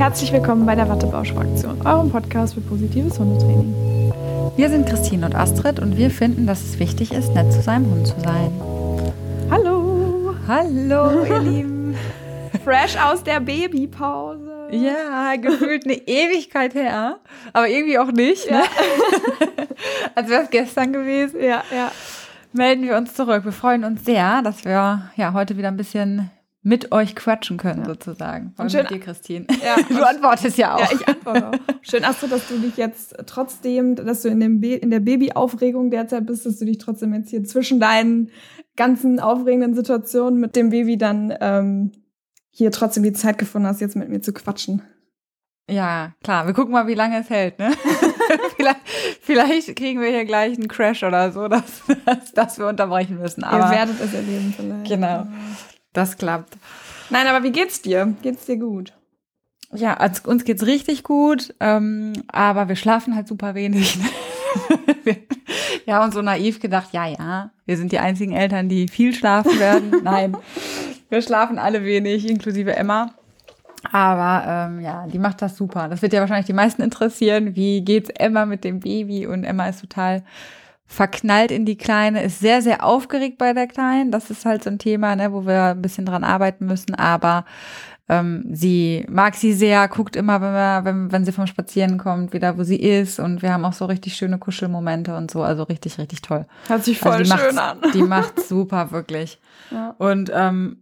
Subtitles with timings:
[0.00, 3.74] Herzlich willkommen bei der Wattebausch-Fraktion, eurem Podcast für positives Hundetraining.
[4.56, 7.84] Wir sind Christine und Astrid und wir finden, dass es wichtig ist, nett zu seinem
[7.90, 8.50] Hund zu sein.
[9.50, 10.34] Hallo!
[10.48, 11.94] Hallo, ihr Lieben!
[12.64, 14.68] Fresh aus der Babypause.
[14.70, 17.18] Ja, gefühlt eine Ewigkeit her,
[17.52, 18.50] aber irgendwie auch nicht.
[18.50, 18.62] Ne?
[20.14, 21.42] Als wäre es gestern gewesen.
[21.42, 21.92] Ja, ja.
[22.54, 23.44] Melden wir uns zurück.
[23.44, 26.30] Wir freuen uns sehr, dass wir ja heute wieder ein bisschen
[26.62, 27.86] mit euch quatschen können, ja.
[27.86, 28.52] sozusagen.
[28.54, 29.46] Vor schön, mit dir, Christine.
[29.64, 30.80] Ja, du antwortest ja auch.
[30.80, 31.54] Ja, ich antworte auch.
[31.82, 36.26] Schön, Astrid, dass du dich jetzt trotzdem, dass du in, dem in der Babyaufregung derzeit
[36.26, 38.30] bist, dass du dich trotzdem jetzt hier zwischen deinen
[38.76, 41.92] ganzen aufregenden Situationen mit dem Baby dann ähm,
[42.50, 44.82] hier trotzdem die Zeit gefunden hast, jetzt mit mir zu quatschen.
[45.70, 46.46] Ja, klar.
[46.46, 47.70] Wir gucken mal, wie lange es hält, ne?
[48.56, 48.80] vielleicht,
[49.22, 53.44] vielleicht, kriegen wir hier gleich einen Crash oder so, dass, dass, dass wir unterbrechen müssen.
[53.44, 54.88] Aber Ihr werdet es erleben vielleicht.
[54.88, 55.26] Genau.
[55.92, 56.56] Das klappt.
[57.10, 58.14] Nein, aber wie geht's dir?
[58.22, 58.92] Geht's dir gut?
[59.72, 63.98] Ja, also uns geht's richtig gut, ähm, aber wir schlafen halt super wenig.
[65.04, 65.16] wir,
[65.84, 69.14] wir haben uns so naiv gedacht, ja, ja, wir sind die einzigen Eltern, die viel
[69.14, 69.92] schlafen werden.
[70.02, 70.36] Nein,
[71.08, 73.14] wir schlafen alle wenig, inklusive Emma.
[73.90, 75.88] Aber ähm, ja, die macht das super.
[75.88, 77.56] Das wird ja wahrscheinlich die meisten interessieren.
[77.56, 79.26] Wie geht's Emma mit dem Baby?
[79.26, 80.22] Und Emma ist total
[80.90, 84.10] verknallt in die Kleine, ist sehr, sehr aufgeregt bei der Kleinen.
[84.10, 86.96] Das ist halt so ein Thema, ne, wo wir ein bisschen dran arbeiten müssen.
[86.96, 87.44] Aber
[88.08, 92.32] ähm, sie mag sie sehr, guckt immer, wenn, wir, wenn, wenn sie vom Spazieren kommt,
[92.32, 93.20] wieder wo sie ist.
[93.20, 95.44] Und wir haben auch so richtig schöne Kuschelmomente und so.
[95.44, 96.44] Also richtig, richtig toll.
[96.66, 97.78] Hört sich voll also schön an.
[97.94, 99.38] Die macht super, wirklich.
[99.70, 99.94] Ja.
[99.96, 100.78] Und ähm,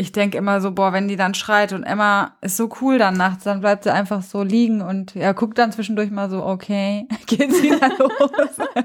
[0.00, 3.16] ich denke immer so, boah, wenn die dann schreit und Emma ist so cool dann
[3.16, 7.08] nachts, dann bleibt sie einfach so liegen und ja, guckt dann zwischendurch mal so, okay,
[7.26, 8.30] geht's wieder los.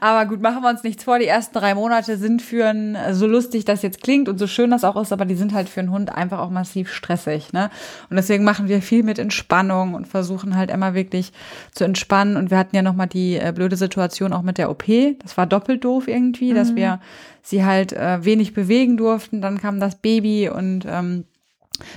[0.00, 1.18] aber gut, machen wir uns nichts vor.
[1.18, 4.70] Die ersten drei Monate sind für ein, so lustig das jetzt klingt und so schön
[4.70, 7.68] das auch ist, aber die sind halt für einen Hund einfach auch massiv stressig, ne?
[8.08, 11.34] Und deswegen machen wir viel mit Entspannung und versuchen halt immer wirklich
[11.72, 12.38] zu entspannen.
[12.38, 14.84] Und wir hatten ja nochmal die äh, blöde Situation auch mit der OP.
[15.22, 16.56] Das war doppelt doof irgendwie, mhm.
[16.56, 16.98] dass wir
[17.42, 19.42] sie halt äh, wenig bewegen durften.
[19.42, 21.24] Dann kam das Baby und ähm,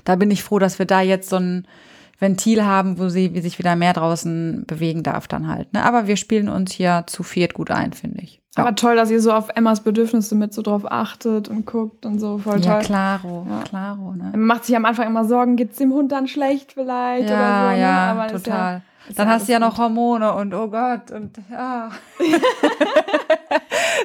[0.04, 1.68] da bin ich froh, dass wir da jetzt so ein
[2.20, 5.74] Ventil haben, wo sie wie sich wieder mehr draußen bewegen darf dann halt.
[5.74, 5.84] Ne?
[5.84, 8.42] Aber wir spielen uns hier zu viert gut ein, finde ich.
[8.56, 8.64] Ja.
[8.64, 12.20] Aber toll, dass ihr so auf Emmas Bedürfnisse mit so drauf achtet und guckt und
[12.20, 12.38] so.
[12.38, 12.72] Voll toll.
[12.72, 13.64] Ja, klaro, ja.
[13.64, 14.14] klaro.
[14.14, 14.30] Ne?
[14.32, 17.70] Man macht sich am Anfang immer Sorgen, geht's dem Hund dann schlecht vielleicht ja, oder
[17.70, 17.76] so.
[17.76, 17.82] Ne?
[17.82, 18.82] Ja, Aber total.
[19.16, 21.90] Dann hast du ja noch Hormone und oh Gott und ja.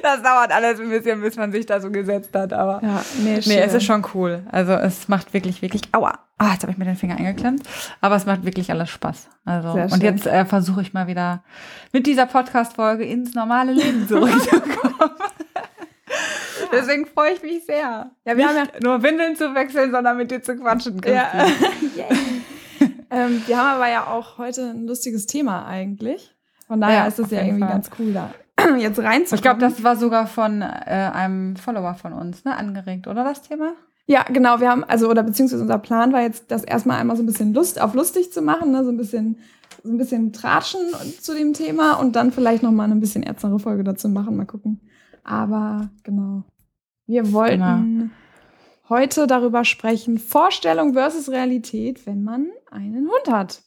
[0.01, 3.39] das dauert alles ein bisschen, bis man sich da so gesetzt hat, aber ja, nee,
[3.45, 4.43] nee es ist schon cool.
[4.51, 7.63] Also es macht wirklich, wirklich, aua, ah, jetzt habe ich mir den Finger eingeklemmt,
[8.01, 9.29] aber es macht wirklich alles Spaß.
[9.45, 11.43] Also und jetzt äh, versuche ich mal wieder
[11.91, 14.95] mit dieser Podcast-Folge ins normale Leben zurückzukommen.
[16.71, 17.79] Deswegen freue ich mich sehr.
[17.79, 21.01] Ja, wir Nicht haben ja nur Windeln zu wechseln, sondern mit dir zu quatschen.
[21.05, 21.31] Ja.
[23.09, 26.35] ähm, wir haben aber ja auch heute ein lustiges Thema eigentlich.
[26.67, 27.69] Von daher ja, ist es ja irgendwie Fall.
[27.69, 28.29] ganz cool, da
[28.79, 29.35] jetzt reinzukommen.
[29.35, 33.41] Ich glaube, das war sogar von äh, einem Follower von uns, ne, angeregt, oder das
[33.41, 33.73] Thema?
[34.05, 34.59] Ja, genau.
[34.59, 37.53] Wir haben, also, oder beziehungsweise unser Plan war jetzt, das erstmal einmal so ein bisschen
[37.53, 39.37] Lust auf lustig zu machen, ne, so ein bisschen,
[39.83, 40.81] so ein bisschen tratschen
[41.21, 44.35] zu dem Thema und dann vielleicht nochmal eine bisschen ernstere Folge dazu machen.
[44.35, 44.81] Mal gucken.
[45.23, 46.43] Aber genau.
[47.05, 48.09] Wir wollten genau.
[48.89, 53.61] heute darüber sprechen, Vorstellung versus Realität, wenn man einen Hund hat.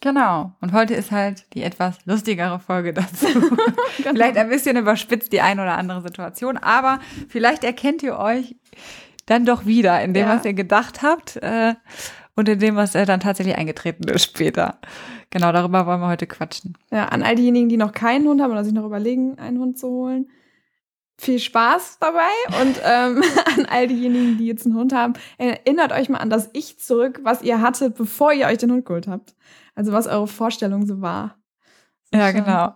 [0.00, 0.52] Genau.
[0.62, 3.26] Und heute ist halt die etwas lustigere Folge dazu.
[3.98, 4.10] genau.
[4.12, 8.56] Vielleicht ein bisschen überspitzt die eine oder andere Situation, aber vielleicht erkennt ihr euch
[9.26, 10.36] dann doch wieder in dem, ja.
[10.36, 11.74] was ihr gedacht habt äh,
[12.34, 14.78] und in dem, was äh, dann tatsächlich eingetreten ist später.
[15.28, 16.76] Genau, darüber wollen wir heute quatschen.
[16.90, 19.78] Ja, an all diejenigen, die noch keinen Hund haben oder sich noch überlegen, einen Hund
[19.78, 20.30] zu holen.
[21.18, 23.22] Viel Spaß dabei und ähm,
[23.56, 27.20] an all diejenigen, die jetzt einen Hund haben, erinnert euch mal an das Ich zurück,
[27.22, 29.34] was ihr hattet, bevor ihr euch den Hund geholt habt.
[29.74, 31.36] Also was eure Vorstellung so war.
[32.12, 32.74] Ja, genau.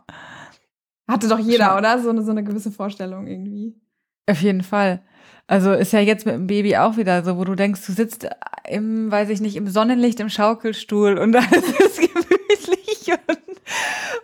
[1.08, 1.78] Hatte doch jeder, Schon.
[1.78, 1.98] oder?
[1.98, 3.74] So eine, so eine gewisse Vorstellung irgendwie.
[4.28, 5.02] Auf jeden Fall.
[5.46, 8.26] Also ist ja jetzt mit dem Baby auch wieder so, wo du denkst, du sitzt
[8.66, 13.43] im, weiß ich nicht, im Sonnenlicht im Schaukelstuhl und da ist es gemütlich und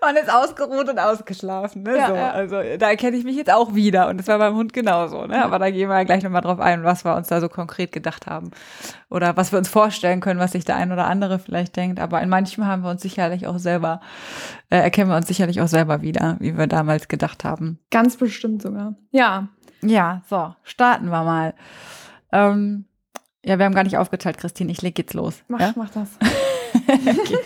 [0.00, 1.82] man ist ausgeruht und ausgeschlafen.
[1.82, 1.96] Ne?
[1.96, 2.14] Ja, so.
[2.14, 2.30] ja.
[2.30, 5.26] Also da erkenne ich mich jetzt auch wieder und das war beim Hund genauso.
[5.26, 5.44] Ne?
[5.44, 8.26] Aber da gehen wir gleich nochmal drauf ein, was wir uns da so konkret gedacht
[8.26, 8.50] haben
[9.08, 12.00] oder was wir uns vorstellen können, was sich der ein oder andere vielleicht denkt.
[12.00, 14.00] Aber in manchem haben wir uns sicherlich auch selber,
[14.70, 17.78] äh, erkennen wir uns sicherlich auch selber wieder, wie wir damals gedacht haben.
[17.90, 18.94] Ganz bestimmt sogar.
[19.10, 19.48] Ja.
[19.82, 21.54] Ja, so, starten wir mal.
[22.32, 22.84] Ähm,
[23.44, 24.70] ja, wir haben gar nicht aufgeteilt, Christine.
[24.70, 25.42] Ich leg jetzt los.
[25.48, 25.72] Mach, ja?
[25.74, 26.10] mach das.
[26.88, 27.38] okay.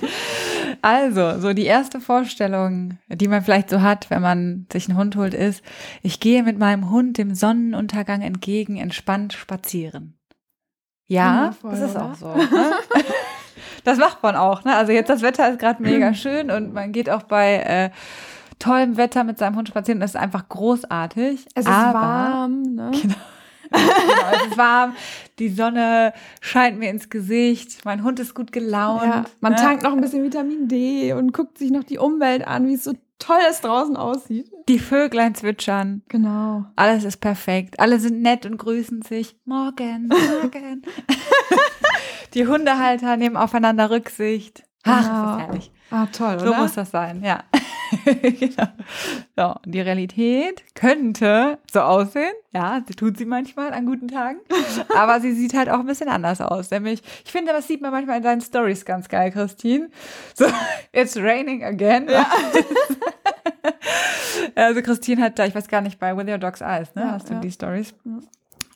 [0.82, 5.16] Also, so die erste Vorstellung, die man vielleicht so hat, wenn man sich einen Hund
[5.16, 5.62] holt, ist,
[6.02, 10.18] ich gehe mit meinem Hund dem Sonnenuntergang entgegen entspannt spazieren.
[11.06, 12.34] Ja, das ist auch so.
[12.34, 12.46] Ne?
[13.84, 14.74] Das macht man auch, ne?
[14.74, 17.90] Also jetzt das Wetter ist gerade mega schön und man geht auch bei äh,
[18.58, 20.00] tollem Wetter mit seinem Hund spazieren.
[20.00, 21.46] Das ist einfach großartig.
[21.54, 22.90] Es ist aber, warm, ne?
[23.00, 23.14] Genau.
[23.70, 24.94] Genau, es ist warm,
[25.38, 29.02] die Sonne scheint mir ins Gesicht, mein Hund ist gut gelaunt.
[29.02, 29.58] Ja, man ne?
[29.58, 32.84] tankt noch ein bisschen Vitamin D und guckt sich noch die Umwelt an, wie es
[32.84, 34.50] so toll es draußen aussieht.
[34.68, 36.02] Die Vöglein zwitschern.
[36.08, 36.64] Genau.
[36.76, 37.80] Alles ist perfekt.
[37.80, 39.36] Alle sind nett und grüßen sich.
[39.44, 40.82] Morgen, morgen.
[42.34, 44.64] die Hundehalter nehmen aufeinander Rücksicht.
[44.82, 45.36] Ach, das Genau.
[45.36, 45.72] ist herrlich.
[45.90, 46.58] Ah, toll, So oder?
[46.58, 47.44] muss das sein, ja.
[48.22, 48.68] genau.
[49.36, 52.32] So, die Realität könnte so aussehen.
[52.52, 54.38] Ja, sie tut sie manchmal an guten Tagen.
[54.96, 56.70] Aber sie sieht halt auch ein bisschen anders aus.
[56.70, 59.90] Nämlich, ich finde, das sieht man manchmal in deinen Stories ganz geil, Christine.
[60.34, 60.46] So,
[60.92, 62.08] it's raining again.
[62.08, 62.26] Ja.
[64.54, 67.02] also, Christine hat da, ich weiß gar nicht, bei With Your Dog's Eyes, ne?
[67.02, 67.40] Ja, Hast du ja.
[67.40, 67.94] die Stories?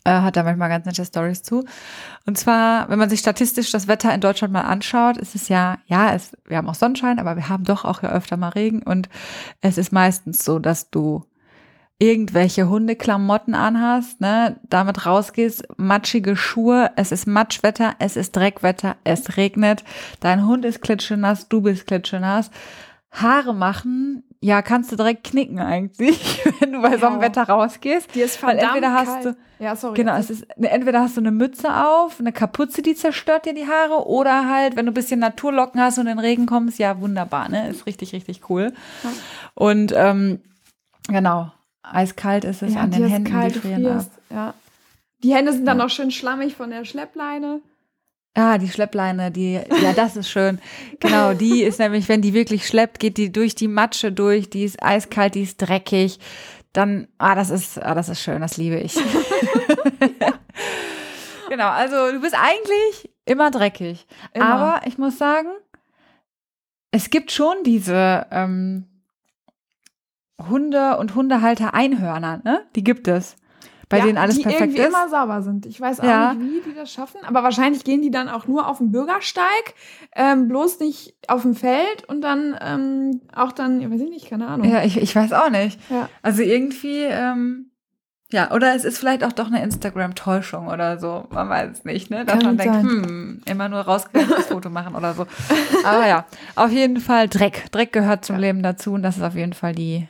[0.04, 1.64] Äh, hat da manchmal ganz nette Stories zu.
[2.26, 5.78] Und zwar, wenn man sich statistisch das Wetter in Deutschland mal anschaut, ist es ja,
[5.86, 8.82] ja, es, wir haben auch Sonnenschein, aber wir haben doch auch ja öfter mal Regen
[8.82, 9.08] und
[9.60, 11.24] es ist meistens so, dass du
[11.98, 19.36] irgendwelche Hundeklamotten anhast, ne, damit rausgehst, matschige Schuhe, es ist Matschwetter, es ist Dreckwetter, es
[19.36, 19.82] regnet,
[20.20, 22.50] dein Hund ist klitschenass, du bist klitschenass.
[23.10, 27.22] Haare machen, ja, kannst du direkt knicken eigentlich, wenn du bei so einem Ja.
[27.22, 28.14] Wetter rausgehst.
[28.14, 29.24] Die ist Weil verdammt entweder hast kalt.
[29.24, 29.94] du, Ja, sorry.
[29.96, 33.66] Genau, es ist entweder hast du eine Mütze auf, eine Kapuze, die zerstört dir die
[33.66, 37.00] Haare, oder halt, wenn du ein bisschen Naturlocken hast und in den Regen kommst, ja,
[37.00, 37.68] wunderbar, ne?
[37.68, 38.72] Ist richtig, richtig cool.
[39.02, 39.10] Ja.
[39.54, 40.40] Und ähm,
[41.08, 41.50] genau,
[41.82, 44.04] eiskalt ist es ja, an den Händen, kalt, die frieren ab.
[44.30, 44.54] Ja.
[45.24, 45.84] Die Hände sind dann Ja.
[45.84, 47.60] noch schön schlammig von der Schleppleine.
[48.34, 50.60] Ah, die Schleppleine, die, ja, das ist schön.
[51.00, 54.64] Genau, die ist nämlich, wenn die wirklich schleppt, geht die durch die Matsche durch, die
[54.64, 56.18] ist eiskalt, die ist dreckig.
[56.72, 58.94] Dann, ah, das ist, ah, das ist schön, das liebe ich.
[61.48, 64.06] genau, also du bist eigentlich immer dreckig.
[64.34, 64.46] Immer.
[64.46, 65.48] Aber ich muss sagen,
[66.90, 68.86] es gibt schon diese ähm,
[70.48, 72.66] Hunde und Hundehalter Einhörner, ne?
[72.76, 73.36] Die gibt es.
[73.90, 74.88] Bei ja, denen alles die perfekt irgendwie ist.
[74.88, 75.64] immer sauber sind.
[75.64, 76.34] Ich weiß auch Ja.
[76.34, 79.74] nicht, wie die das schaffen, aber wahrscheinlich gehen die dann auch nur auf den Bürgersteig,
[80.14, 84.28] ähm, bloß nicht auf dem Feld und dann ähm, auch dann, ja, weiß ich nicht,
[84.28, 84.68] keine Ahnung.
[84.70, 85.80] Ja, ich, ich weiß auch nicht.
[85.90, 86.08] Ja.
[86.20, 87.70] Also irgendwie, ähm,
[88.30, 91.24] ja, oder es ist vielleicht auch doch eine Instagram-Täuschung oder so.
[91.30, 92.26] Man weiß es nicht, ne?
[92.26, 92.84] Dass Kann man denkt, sein.
[92.86, 95.26] hm, immer nur rausgehendes Foto machen oder so.
[95.82, 97.72] Aber ja, auf jeden Fall Dreck.
[97.72, 98.36] Dreck gehört zum.
[98.36, 100.06] Leben dazu und das ist auf jeden Fall die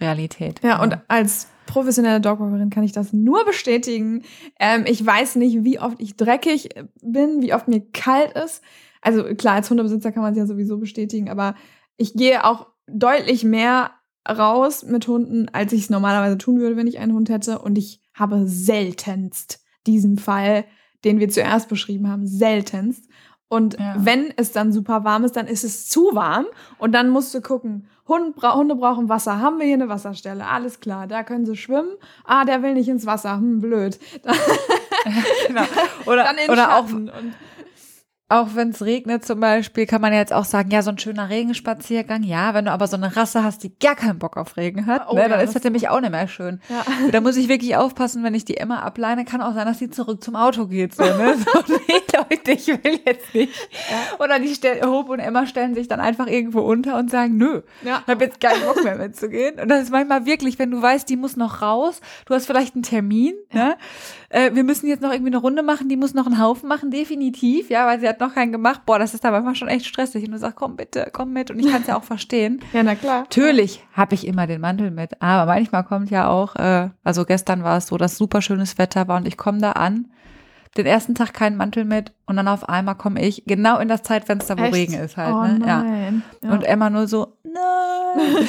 [0.00, 0.60] Realität.
[0.62, 4.22] Ja, und als professionelle Dogwalkerin kann ich das nur bestätigen.
[4.58, 6.70] Ähm, ich weiß nicht, wie oft ich dreckig
[7.02, 8.62] bin, wie oft mir kalt ist.
[9.02, 11.54] Also klar, als Hundebesitzer kann man es ja sowieso bestätigen, aber
[11.96, 13.90] ich gehe auch deutlich mehr
[14.28, 17.58] raus mit Hunden, als ich es normalerweise tun würde, wenn ich einen Hund hätte.
[17.60, 20.64] Und ich habe seltenst diesen Fall,
[21.04, 23.08] den wir zuerst beschrieben haben, seltenst.
[23.48, 23.94] Und Ja.
[23.98, 26.46] wenn es dann super warm ist, dann ist es zu warm.
[26.78, 29.40] Und dann musst du gucken, Hund bra Hunde brauchen Wasser.
[29.40, 30.46] Haben wir hier eine Wasserstelle?
[30.46, 31.90] Alles klar, da können sie schwimmen.
[32.24, 33.36] Ah, der will nicht ins Wasser.
[33.36, 33.98] Hm, blöd.
[34.22, 34.36] Dann,
[35.46, 35.62] genau.
[36.06, 36.90] Oder, dann in oder auch.
[36.92, 37.12] Und
[38.28, 40.98] auch wenn es regnet zum Beispiel, kann man ja jetzt auch sagen, ja, so ein
[40.98, 42.24] schöner Regenspaziergang.
[42.24, 45.06] Ja, wenn du aber so eine Rasse hast, die gar keinen Bock auf Regen hat,
[45.08, 46.60] Oh ne, ja, dann ist das nämlich auch nicht mehr schön.
[46.68, 46.84] ja.
[47.12, 49.24] Da muss ich wirklich aufpassen, wenn ich die Emma ableine.
[49.24, 50.96] Kann auch sein, dass sie zurück zum Auto geht.
[50.96, 51.36] So, ne?
[51.66, 52.00] so nee,
[52.30, 53.52] Leute, ich will jetzt nicht.
[54.18, 57.62] Oder die stell, Hope und Emma stellen sich dann einfach irgendwo unter und sagen, nö,
[57.84, 58.02] Ja.
[58.06, 59.58] ich habe jetzt keinen Bock mehr mitzugehen.
[59.60, 62.74] Und das ist manchmal wirklich, wenn du weißt, die muss noch raus, du hast vielleicht
[62.74, 63.76] einen Termin, ne?
[64.28, 66.90] Äh, wir müssen jetzt noch irgendwie eine Runde machen, die muss noch einen Haufen machen,
[66.90, 68.82] definitiv, ja, weil sie hat noch keinen gemacht.
[68.84, 70.24] Boah, das ist da manchmal schon echt stressig.
[70.24, 71.50] Und du sagst, komm bitte, komm mit.
[71.50, 72.60] Und ich kann es ja auch verstehen.
[72.72, 73.20] ja, na klar.
[73.20, 77.62] Natürlich habe ich immer den Mantel mit, aber manchmal kommt ja auch, äh, also gestern
[77.62, 80.08] war es so, dass super schönes Wetter war und ich komme da an,
[80.78, 84.02] den ersten Tag keinen Mantel mit und dann auf einmal komme ich genau in das
[84.02, 84.74] Zeitfenster, wo Echt?
[84.74, 85.34] Regen ist halt.
[85.34, 85.66] oh, ne?
[85.66, 85.82] ja.
[85.82, 86.22] nein.
[86.42, 86.50] Ja.
[86.50, 87.56] Und Emma nur so, nein.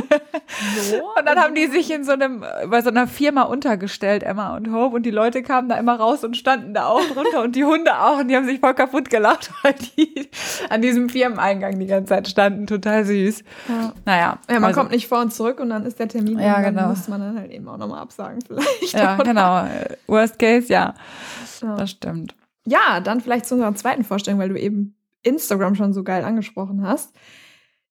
[0.90, 0.96] so?
[1.18, 4.72] Und dann haben die sich in so einem, bei so einer Firma untergestellt, Emma und
[4.72, 7.64] Hope, und die Leute kamen da immer raus und standen da auch drunter und die
[7.64, 10.28] Hunde auch und die haben sich voll kaputt gelacht, weil die
[10.68, 12.66] an diesem Firmeneingang die ganze Zeit standen.
[12.66, 13.42] Total süß.
[13.68, 13.92] Ja.
[14.04, 14.38] Naja.
[14.48, 16.38] Ja, man also- kommt nicht vor und zurück und dann ist der Termin.
[16.38, 16.88] Ja, und dann genau.
[16.88, 18.92] muss man dann halt eben auch nochmal absagen vielleicht.
[18.92, 19.24] Ja, oder?
[19.24, 19.64] genau.
[19.64, 20.94] Äh, Worst case, ja.
[21.62, 21.76] Ja.
[21.76, 22.34] Das stimmt.
[22.66, 26.86] Ja, dann vielleicht zu unserer zweiten Vorstellung, weil du eben Instagram schon so geil angesprochen
[26.86, 27.14] hast.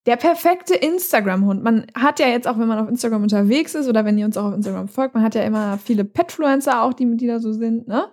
[0.06, 1.62] Der perfekte Instagram-Hund.
[1.62, 4.38] Man hat ja jetzt auch, wenn man auf Instagram unterwegs ist oder wenn ihr uns
[4.38, 7.52] auch auf Instagram folgt, man hat ja immer viele Petfluencer auch, die, die da so
[7.52, 8.06] sind, ne?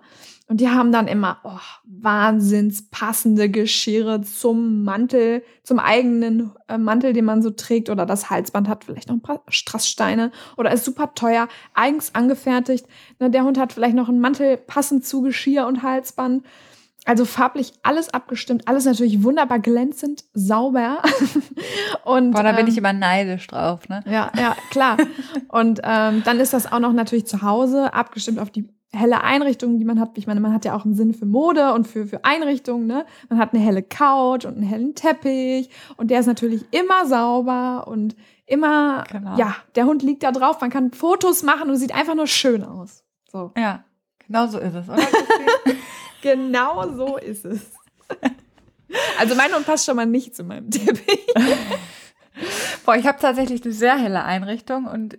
[0.49, 7.11] Und die haben dann immer oh, wahnsinns passende Geschirre zum Mantel, zum eigenen äh, Mantel,
[7.11, 7.89] den man so trägt.
[7.89, 12.85] Oder das Halsband hat vielleicht noch ein paar Strasssteine oder ist super teuer, eigens angefertigt.
[13.19, 16.45] Ne, der Hund hat vielleicht noch einen Mantel passend zu Geschirr und Halsband.
[17.07, 21.01] Also farblich alles abgestimmt, alles natürlich wunderbar glänzend, sauber.
[22.03, 24.03] und, Boah, da bin ähm, ich immer neidisch drauf, ne?
[24.05, 24.97] Ja, ja, klar.
[25.47, 29.79] und ähm, dann ist das auch noch natürlich zu Hause abgestimmt auf die helle Einrichtungen,
[29.79, 30.17] die man hat.
[30.17, 32.87] Ich meine, man hat ja auch einen Sinn für Mode und für, für Einrichtungen.
[32.87, 33.05] Ne?
[33.29, 37.87] Man hat eine helle Couch und einen hellen Teppich und der ist natürlich immer sauber
[37.87, 39.37] und immer, genau.
[39.37, 40.61] ja, der Hund liegt da drauf.
[40.61, 43.03] Man kann Fotos machen und sieht einfach nur schön aus.
[43.29, 43.51] So.
[43.57, 43.83] Ja,
[44.25, 44.97] genau so ist es, oder?
[46.21, 47.73] Genau so ist es.
[49.19, 51.27] Also mein Hund passt schon mal nicht zu meinem Teppich.
[52.85, 55.17] Boah, ich habe tatsächlich eine sehr helle Einrichtung und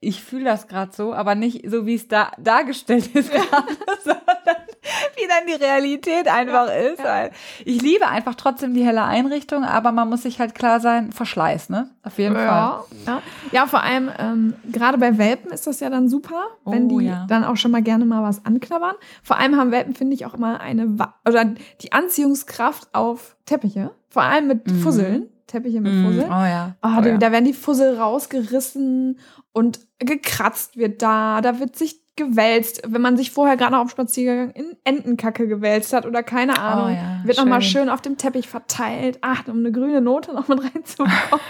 [0.00, 4.56] ich fühle das gerade so, aber nicht so, wie es da dargestellt ist gerade, sondern
[5.16, 6.98] wie dann die Realität einfach ja, ist.
[6.98, 7.30] Ja.
[7.64, 11.70] ich liebe einfach trotzdem die helle Einrichtung, aber man muss sich halt klar sein, Verschleiß,
[11.70, 11.90] ne?
[12.02, 12.98] Auf jeden ja, Fall.
[13.06, 13.22] Ja,
[13.52, 17.12] ja vor allem ähm, gerade bei Welpen ist das ja dann super, wenn oh, die
[17.28, 18.94] dann auch schon mal gerne mal was anknabbern.
[19.22, 21.44] Vor allem haben Welpen, finde ich, auch immer eine, oder
[21.80, 24.80] die Anziehungskraft auf Teppiche, vor allem mit mhm.
[24.80, 25.28] Fusseln.
[25.46, 26.24] Teppiche mit mm, Fussel.
[26.24, 26.74] Oh ja.
[26.82, 27.18] Oh, oh, ja.
[27.18, 29.18] Da werden die Fussel rausgerissen
[29.52, 31.42] und gekratzt wird da.
[31.42, 35.92] Da wird sich gewälzt, wenn man sich vorher gerade noch auf Spaziergang in Entenkacke gewälzt
[35.92, 39.18] hat oder keine Ahnung, oh ja, wird nochmal schön auf dem Teppich verteilt.
[39.20, 41.44] Ach, um eine grüne Note noch mit reinzubekommen.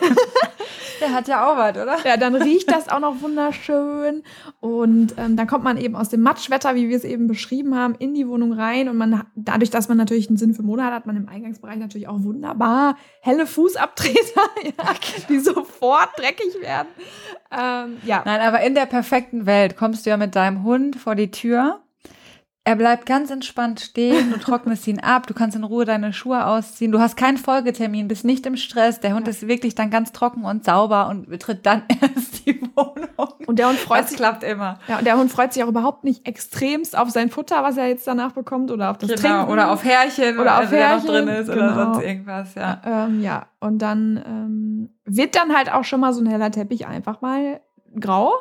[1.14, 1.96] Hat ja auch was, oder?
[2.04, 4.22] Ja, dann riecht das auch noch wunderschön.
[4.60, 7.94] Und ähm, dann kommt man eben aus dem Matschwetter, wie wir es eben beschrieben haben,
[7.94, 8.88] in die Wohnung rein.
[8.88, 11.78] Und man dadurch, dass man natürlich einen Sinn für Mode hat, hat man im Eingangsbereich
[11.78, 14.94] natürlich auch wunderbar helle Fußabtreter, ja,
[15.28, 16.88] die sofort dreckig werden.
[17.50, 18.22] Ähm, ja.
[18.24, 21.83] Nein, aber in der perfekten Welt kommst du ja mit deinem Hund vor die Tür
[22.66, 26.46] er bleibt ganz entspannt stehen, du trocknest ihn ab, du kannst in Ruhe deine Schuhe
[26.46, 29.32] ausziehen, du hast keinen Folgetermin, bist nicht im Stress, der Hund ja.
[29.32, 33.34] ist wirklich dann ganz trocken und sauber und betritt dann erst die Wohnung.
[33.46, 34.78] Und der Hund freut das sich klappt immer.
[34.88, 37.88] Ja, und der Hund freut sich auch überhaupt nicht extremst auf sein Futter, was er
[37.88, 39.52] jetzt danach bekommt oder auf das genau, Trinken.
[39.52, 41.64] oder auf Härchen, oder auf Härchen, drin ist genau.
[41.66, 42.80] oder sonst irgendwas, ja.
[42.84, 46.86] Ähm, ja, und dann ähm, wird dann halt auch schon mal so ein heller Teppich
[46.86, 47.60] einfach mal
[48.00, 48.32] grau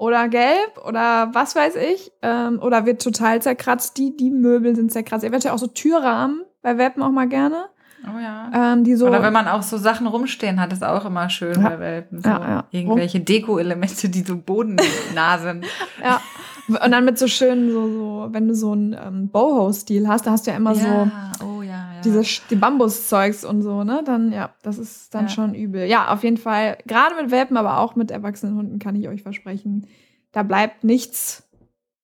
[0.00, 2.10] oder gelb oder was weiß ich.
[2.22, 3.98] Ähm, oder wird total zerkratzt.
[3.98, 5.24] Die, die Möbel sind zerkratzt.
[5.24, 7.66] Eventuell auch so Türrahmen bei Welpen auch mal gerne.
[8.06, 8.72] Oh ja.
[8.72, 11.60] Ähm, die so Oder wenn man auch so Sachen rumstehen hat, ist auch immer schön
[11.60, 11.68] ja.
[11.68, 12.22] bei Welpen.
[12.22, 12.64] So ja, ja.
[12.70, 15.66] Irgendwelche Deko-Elemente, die so bodennah sind.
[16.02, 16.22] ja.
[16.66, 20.30] Und dann mit so schönen, so, so wenn du so einen ähm, Boho-Stil hast, da
[20.30, 21.10] hast du ja immer so
[21.44, 21.59] oh,
[22.04, 22.20] ja, ja.
[22.20, 24.02] diese die Bambuszeugs und so, ne?
[24.04, 25.86] Dann, ja, das ist dann schon übel.
[25.86, 29.22] Ja, auf jeden Fall, gerade mit Welpen, aber auch mit erwachsenen Hunden kann ich euch
[29.22, 29.86] versprechen,
[30.32, 31.48] da bleibt nichts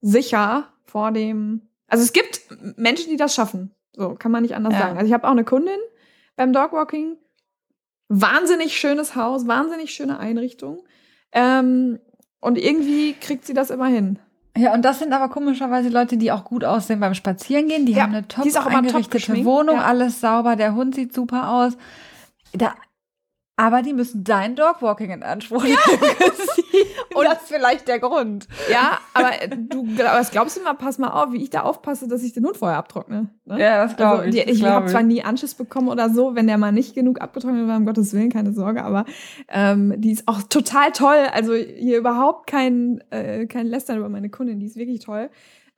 [0.00, 1.62] sicher vor dem.
[1.88, 2.40] Also es gibt
[2.76, 3.72] Menschen, die das schaffen.
[3.94, 4.96] So, kann man nicht anders sagen.
[4.96, 5.78] Also ich habe auch eine Kundin
[6.36, 7.16] beim Dogwalking.
[8.08, 10.84] Wahnsinnig schönes Haus, wahnsinnig schöne Einrichtung.
[11.32, 11.98] Ähm,
[12.40, 14.18] und irgendwie kriegt sie das immer hin.
[14.56, 17.86] Ja, und das sind aber komischerweise Leute, die auch gut aussehen beim Spazierengehen.
[17.86, 19.84] Die ja, haben eine top eingerichtete top Wohnung, ja.
[19.84, 21.76] alles sauber, der Hund sieht super aus.
[22.52, 22.74] Da,
[23.56, 25.78] aber die müssen dein Dogwalking in Anspruch nehmen.
[25.88, 27.18] Ja.
[27.18, 28.46] Und das ist vielleicht der Grund.
[28.70, 32.06] Ja, aber du aber was glaubst du mal, pass mal auf, wie ich da aufpasse,
[32.06, 33.30] dass ich den Hund vorher abtrockne.
[33.46, 33.58] Ne?
[33.58, 34.46] Ja, das glaube also, ich.
[34.46, 37.78] Ich habe zwar nie Anschiss bekommen oder so, wenn der mal nicht genug abgetrocknet war,
[37.78, 39.06] um Gottes Willen, keine Sorge, aber
[39.48, 41.26] ähm, die ist auch total toll.
[41.32, 45.30] Also hier überhaupt kein, äh, kein Lästern über meine Kundin, die ist wirklich toll.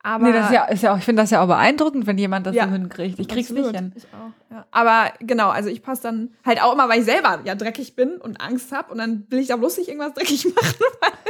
[0.02, 2.18] Aber nee, das ist ja, ist ja auch, ich finde das ja auch beeindruckend, wenn
[2.18, 3.18] jemand das ja, so hinkriegt.
[3.18, 3.72] Ich krieg's absolut.
[3.72, 3.92] nicht hin.
[3.96, 4.64] Ich auch, ja.
[4.70, 8.12] Aber genau, also ich passe dann halt auch immer, weil ich selber ja dreckig bin
[8.12, 10.74] und Angst habe und dann will ich da bloß nicht irgendwas dreckig machen.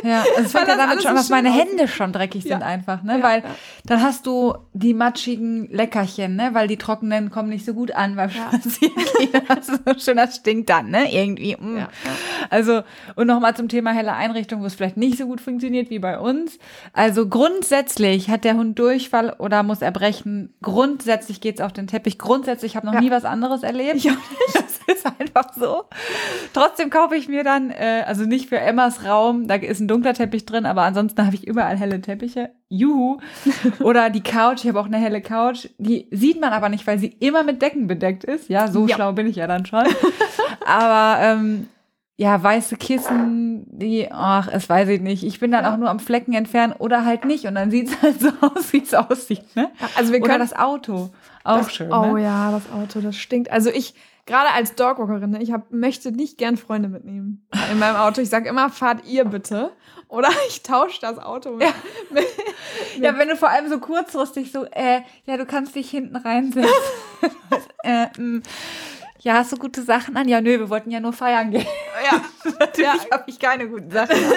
[0.02, 2.66] Weil, ja, es fängt ja damit schon, so dass meine Hände schon dreckig sind ja.
[2.66, 3.18] einfach, ne?
[3.22, 3.42] weil
[3.86, 6.50] dann hast du die matschigen Leckerchen, ne?
[6.52, 8.50] Weil die trockenen kommen nicht so gut an beim ja.
[9.48, 11.12] Also schön, das stinkt dann, ne?
[11.12, 11.56] Irgendwie.
[11.56, 11.86] Mm.
[12.50, 12.82] Also,
[13.16, 16.18] und nochmal zum Thema helle Einrichtung, wo es vielleicht nicht so gut funktioniert wie bei
[16.18, 16.58] uns.
[16.92, 20.54] Also grundsätzlich hat der Hund Durchfall oder muss erbrechen.
[20.62, 22.18] Grundsätzlich geht's auf den Teppich.
[22.18, 23.00] Grundsätzlich habe noch ja.
[23.00, 23.96] nie was anderes erlebt.
[23.96, 24.64] Ich auch nicht.
[24.88, 25.84] Das ist einfach so.
[26.54, 30.14] Trotzdem kaufe ich mir dann, äh, also nicht für Emmas Raum, da ist ein dunkler
[30.14, 32.52] Teppich drin, aber ansonsten habe ich überall helle Teppiche.
[32.70, 33.18] Juhu.
[33.80, 35.68] Oder die Couch, ich habe auch eine helle Couch.
[35.76, 38.48] Die sieht man aber nicht, weil sie immer mit Decken bedeckt ist.
[38.48, 38.94] Ja, so ja.
[38.94, 39.84] schlau bin ich ja dann schon.
[40.66, 41.68] aber ähm,
[42.20, 45.22] ja, weiße Kissen, die, ach, es weiß ich nicht.
[45.22, 47.44] Ich bin dann auch nur am Flecken entfernen oder halt nicht.
[47.46, 49.54] Und dann sieht es halt so aus, wie es aussieht.
[49.54, 49.70] Ne?
[49.96, 51.10] Also wir können oder das Auto.
[51.44, 51.92] Auch das, schön.
[51.92, 52.24] Oh ne?
[52.24, 53.52] ja, das Auto, das stinkt.
[53.52, 53.94] Also ich,
[54.26, 58.20] gerade als Dogwalkerin, ne, ich hab, möchte nicht gern Freunde mitnehmen in meinem Auto.
[58.20, 59.70] Ich sage immer, fahrt ihr bitte.
[60.08, 61.72] Oder ich tausche das Auto mit, ja.
[62.10, 62.24] Mit,
[62.96, 66.16] mit ja, wenn du vor allem so kurzfristig so, äh, ja, du kannst dich hinten
[66.16, 66.68] reinsetzen.
[67.84, 68.42] äh, mh.
[69.20, 70.28] Ja, hast du gute Sachen an?
[70.28, 71.66] Ja, nö, wir wollten ja nur feiern gehen.
[72.10, 72.20] Ja,
[72.60, 73.10] natürlich ja.
[73.10, 74.32] habe ich keine guten Sachen an.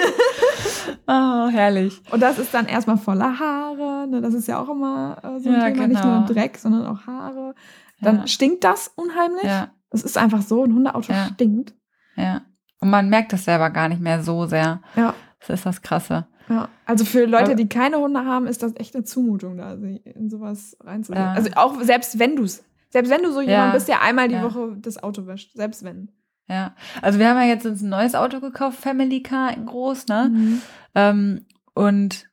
[1.06, 2.00] Oh, herrlich.
[2.10, 4.08] Und das ist dann erstmal voller Haare.
[4.08, 4.20] Ne?
[4.20, 5.86] Das ist ja auch immer äh, so ein Ja, Thema.
[5.86, 6.26] Nicht nur genau.
[6.26, 7.54] Dreck, sondern auch Haare.
[8.00, 8.26] Dann Ja.
[8.26, 9.44] stinkt das unheimlich.
[9.44, 11.74] Ja, Es ist einfach so, ein Hundeauto stinkt.
[12.16, 12.42] ja.
[12.80, 14.82] Und man merkt es selber gar nicht mehr so sehr.
[14.96, 15.14] Ja.
[15.40, 16.26] Das ist das Krasse.
[16.48, 20.28] Ja, also für Leute, die keine Hunde haben, ist das echt eine Zumutung, da in
[20.28, 21.24] sowas reinzulegen.
[21.28, 21.32] Ja.
[21.32, 23.72] Also auch selbst wenn du es, selbst wenn du so jemand Ja.
[23.72, 24.42] bist, der einmal die Ja.
[24.42, 26.10] Woche das Auto wäscht, selbst wenn.
[26.48, 26.74] Ja.
[27.00, 30.30] Also wir haben ja jetzt uns ein neues Auto gekauft, Family Car in groß, ne?
[30.32, 30.62] Mhm.
[30.94, 32.28] Ähm, und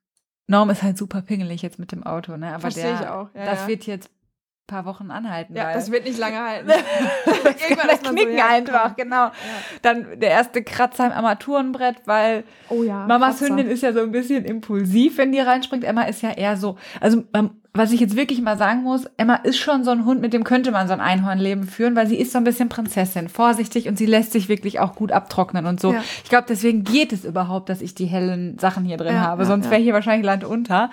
[0.47, 2.49] Norm ist halt super pingelig jetzt mit dem Auto, ne?
[2.49, 4.09] Aber Versteh der, ich auch, ja, das wird jetzt
[4.69, 5.55] paar Wochen anhalten.
[5.55, 6.69] Ja, das wird nicht lange halten.
[7.25, 9.31] Irgendwann so, knicken ja, einfach, genau.
[9.81, 13.05] Dann der erste Kratzer im Armaturenbrett, weil Oh ja.
[13.05, 13.49] Mamas Kratzer.
[13.49, 15.83] Hündin ist ja so ein bisschen impulsiv, wenn die reinspringt.
[15.83, 19.35] Emma ist ja eher so, also ähm, was ich jetzt wirklich mal sagen muss, Emma
[19.35, 22.17] ist schon so ein Hund, mit dem könnte man so ein Einhornleben führen, weil sie
[22.17, 25.79] ist so ein bisschen Prinzessin, vorsichtig und sie lässt sich wirklich auch gut abtrocknen und
[25.79, 25.93] so.
[25.93, 26.03] Ja.
[26.23, 29.43] Ich glaube, deswegen geht es überhaupt, dass ich die hellen Sachen hier drin Ja, habe,
[29.43, 29.71] ja, sonst ja.
[29.71, 30.89] wäre hier wahrscheinlich Land unter.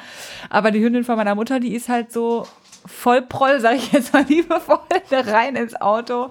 [0.50, 2.46] Aber die Hündin von meiner Mutter, die ist halt so
[2.86, 4.78] voll Proll, sage ich jetzt mal liebevoll,
[5.10, 6.30] da rein ins Auto.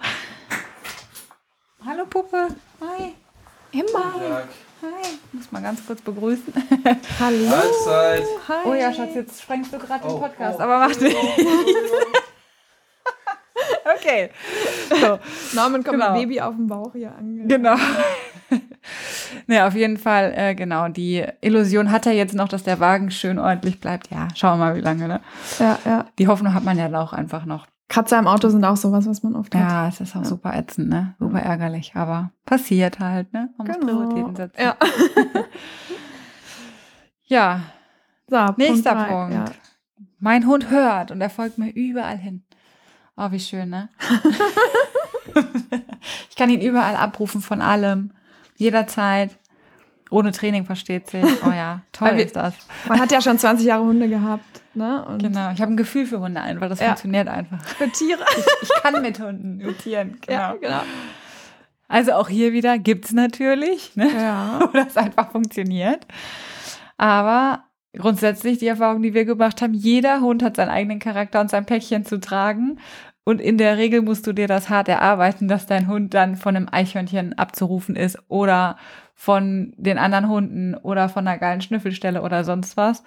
[1.86, 2.48] Hallo Puppe.
[2.82, 3.14] Hi.
[3.72, 4.44] Immer.
[4.82, 5.10] Hi.
[5.32, 6.54] Muss mal ganz kurz begrüßen.
[7.20, 7.50] Hallo.
[7.50, 8.24] Mahlzeit.
[8.48, 8.62] Hi.
[8.66, 10.64] Oh ja, Schatz, jetzt sprengst du gerade den Oh, Podcast, oh.
[10.64, 11.16] aber mach nicht.
[13.98, 14.30] okay.
[14.90, 15.20] So,
[15.56, 16.12] Norman kommt Genau.
[16.14, 17.46] mit Baby auf dem Bauch hier ange.
[17.48, 17.76] genau.
[19.48, 20.88] ne, auf jeden Fall, äh, genau.
[20.90, 24.10] Die Illusion hat er jetzt noch, dass der Wagen schön ordentlich bleibt.
[24.12, 25.22] Ja, schauen wir mal, wie lange, ne?
[25.60, 26.06] Ja, ja.
[26.20, 27.68] Die Hoffnung hat man ja auch einfach noch.
[27.88, 29.62] Kratzer im Auto sind auch sowas, was man oft hat.
[29.62, 31.14] Ja, es ist auch super ätzend, ne?
[31.20, 33.50] Super ärgerlich, aber passiert halt, ne?
[33.58, 33.88] Man muss Genau.
[33.88, 34.60] Prioritäten setzen.
[34.62, 34.76] Ja.
[37.26, 37.62] ja,
[38.30, 39.34] So, Nächster drei, Punkt.
[39.34, 39.46] Ja.
[40.20, 42.44] Mein Hund hört und er folgt mir überall hin.
[43.18, 43.90] Oh, wie schön, ne?
[46.30, 48.12] ich kann ihn überall abrufen von allem,
[48.58, 49.38] jederzeit.
[50.12, 51.26] Ohne Training versteht sich.
[51.46, 52.54] Oh ja, toll wir- ist das.
[52.88, 54.46] Man hat ja schon 20 Jahre Hunde gehabt.
[54.76, 55.04] Ne?
[55.06, 56.88] Und Genau, ich habe ein Gefühl für Hunde einfach, das Ja.
[56.88, 57.64] funktioniert einfach.
[57.64, 58.24] für Tiere.
[58.62, 60.40] Ich kann mit Hunden, mit Tieren, genau.
[60.40, 60.82] Ja, genau.
[61.88, 64.10] Also auch hier wieder gibt's natürlich, ne?
[64.12, 64.60] Ja.
[64.62, 66.06] wo das einfach funktioniert.
[66.98, 67.64] Aber
[67.98, 71.66] grundsätzlich die Erfahrung, die wir gemacht haben, jeder Hund hat seinen eigenen Charakter und sein
[71.66, 72.80] Päckchen zu tragen.
[73.24, 76.56] Und in der Regel musst du dir das hart erarbeiten, dass dein Hund dann von
[76.56, 78.78] einem Eichhörnchen abzurufen ist oder
[79.16, 83.04] von den anderen Hunden oder von einer geilen Schnüffelstelle oder sonst was.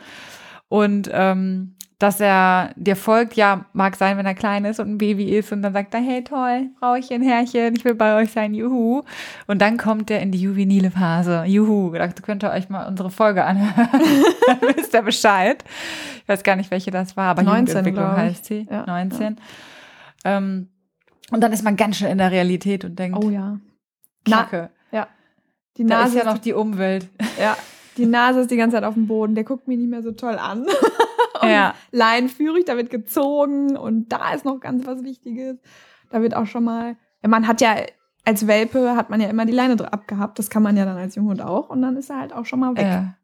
[0.68, 4.98] Und ähm, dass er dir folgt, ja, mag sein, wenn er klein ist und ein
[4.98, 8.54] Baby ist und dann sagt er, hey toll, Frauchen, Herrchen, ich will bei euch sein,
[8.54, 9.02] juhu.
[9.48, 11.92] Und dann kommt er in die juvenile Phase, juhu.
[11.92, 13.88] Da könnt ihr euch mal unsere Folge anhören,
[14.46, 15.64] dann wisst ihr Bescheid.
[16.22, 18.22] Ich weiß gar nicht, welche das war, aber 19, Jugendentwicklung glaub ich.
[18.22, 19.36] heißt sie, Ja, 19.
[20.24, 20.68] Ähm,
[21.30, 23.58] und dann ist man ganz schön in der Realität und denkt, Oh ja.
[24.26, 24.70] Na, Kacke,
[25.78, 27.08] die da Nase ist ja noch die Umwelt.
[27.40, 27.56] Ja,
[27.96, 29.34] die Nase ist die ganze Zeit auf dem Boden.
[29.34, 30.66] Der guckt mich nicht mehr so toll an.
[31.42, 31.74] Und Ja.
[31.92, 35.56] leinenführig, da wird gezogen und da ist noch ganz was Wichtiges.
[36.10, 37.76] Da wird auch schon mal, ja, man hat ja
[38.24, 40.38] als Welpe hat man ja immer die Leine abgehabt.
[40.38, 42.60] Das kann man ja dann als Junghund auch und dann ist er halt auch schon
[42.60, 42.84] mal weg.
[42.86, 43.14] Ja,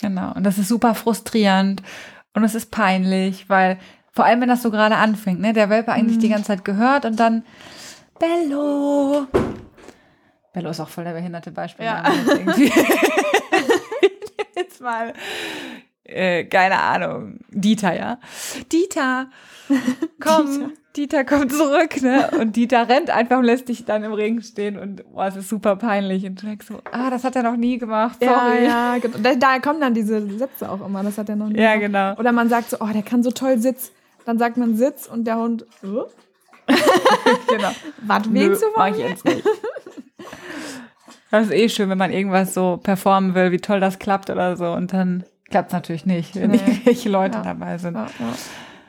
[0.00, 0.32] genau.
[0.34, 1.82] Und das ist super frustrierend
[2.34, 3.78] und es ist peinlich, weil
[4.12, 6.20] vor allem, wenn das so gerade anfängt, ne, der Welpe eigentlich Mhm.
[6.22, 7.44] die ganze Zeit gehört und dann
[8.18, 9.26] Bello.
[10.54, 11.84] Bello ist auch voll der behinderte Beispiel.
[11.84, 12.02] Ja.
[14.56, 15.12] Jetzt mal,
[16.08, 18.18] äh, keine Ahnung, Dieter, ja.
[18.72, 19.26] Dieter,
[20.20, 20.70] komm, Dieter.
[20.96, 21.24] Dieter.
[21.24, 22.30] kommt zurück, ne?
[22.40, 25.48] Und Dieter rennt einfach und lässt dich dann im Regen stehen und boah, es ist
[25.50, 26.24] super peinlich.
[26.24, 28.64] Und du denkst so, ah, das hat er noch nie gemacht, Ja, sorry.
[28.64, 29.18] ja, genau.
[29.18, 31.02] Da, da kommen dann diese Sätze auch immer.
[31.02, 31.58] Das hat er noch nie.
[31.60, 31.80] Ja, gemacht.
[31.86, 32.14] genau.
[32.18, 33.92] Oder man sagt so, oh, der kann so toll Sitz.
[34.24, 36.04] Dann sagt man Sitz und der Hund, oh,
[37.48, 37.70] genau.
[38.06, 39.10] was willst du mach von ich mir?
[39.10, 39.44] jetzt nicht.
[41.30, 44.56] Das ist eh schön, wenn man irgendwas so performen will, wie toll das klappt oder
[44.56, 44.70] so.
[44.72, 46.56] Und dann klappt es natürlich nicht, wenn Nee.
[46.58, 47.42] irgendwelche Leute Ja.
[47.44, 47.94] dabei sind.
[47.94, 48.32] Ja, ja.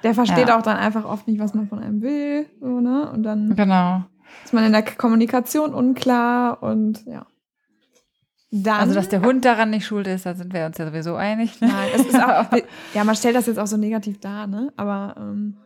[0.04, 2.46] Der versteht auch dann einfach oft nicht, was man von einem will.
[2.62, 3.10] So, ne?
[3.12, 4.04] Und dann Genau.
[4.43, 7.26] ist man in der Kommunikation unklar und ja.
[8.50, 11.15] Dann, Also, dass der Hund daran nicht schuld ist, da sind wir uns ja sowieso
[11.15, 11.60] einig.
[11.60, 11.67] Ne?
[11.67, 12.46] Nein, es ist auch,
[12.93, 14.72] ja, man stellt das jetzt auch so negativ dar, ne?
[14.78, 15.58] Aber ähm,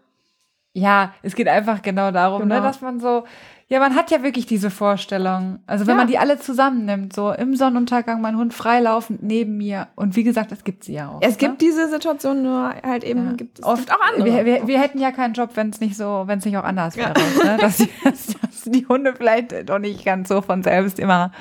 [0.74, 2.56] Ja, es geht einfach genau darum, Genau.
[2.56, 3.26] Ne, dass man so,
[3.68, 5.60] ja, man hat ja wirklich diese Vorstellung.
[5.68, 5.98] Also wenn Ja.
[5.98, 9.90] man die alle zusammennimmt, so im Sonnenuntergang mein Hund freilaufend neben mir.
[9.96, 11.20] Und wie gesagt, es gibt sie ja auch.
[11.22, 11.38] es ne?
[11.40, 13.34] gibt diese Situation, nur halt eben Ja.
[13.34, 14.26] gibt es Oft, gibt auch andere.
[14.26, 16.64] Wir, wir, wir hätten ja keinen Job, wenn es nicht so, wenn es nicht auch
[16.64, 17.10] anders Ja.
[17.16, 17.46] wäre.
[17.46, 17.58] Ne?
[17.62, 21.32] Dass, die, dass, dass die Hunde vielleicht doch nicht ganz so von selbst immer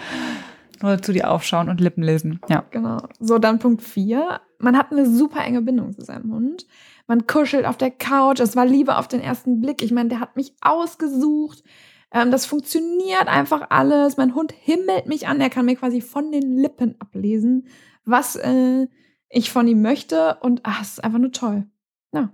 [0.82, 2.40] nur zu dir aufschauen und Lippen lesen.
[2.48, 2.64] Ja.
[2.70, 2.98] Genau.
[3.20, 4.40] So, dann Punkt 4.
[4.58, 6.66] Man hat eine super enge Bindung zu seinem Hund.
[7.10, 8.38] Man kuschelt auf der Couch.
[8.38, 9.82] Es war Liebe auf den ersten Blick.
[9.82, 11.64] Ich meine, der hat mich ausgesucht.
[12.12, 14.16] Ähm, das funktioniert einfach alles.
[14.16, 15.40] Mein Hund himmelt mich an.
[15.40, 17.66] Er kann mir quasi von den Lippen ablesen,
[18.04, 18.86] was äh,
[19.28, 21.66] ich von ihm möchte und ach, es ist einfach nur toll.
[22.12, 22.32] Ja.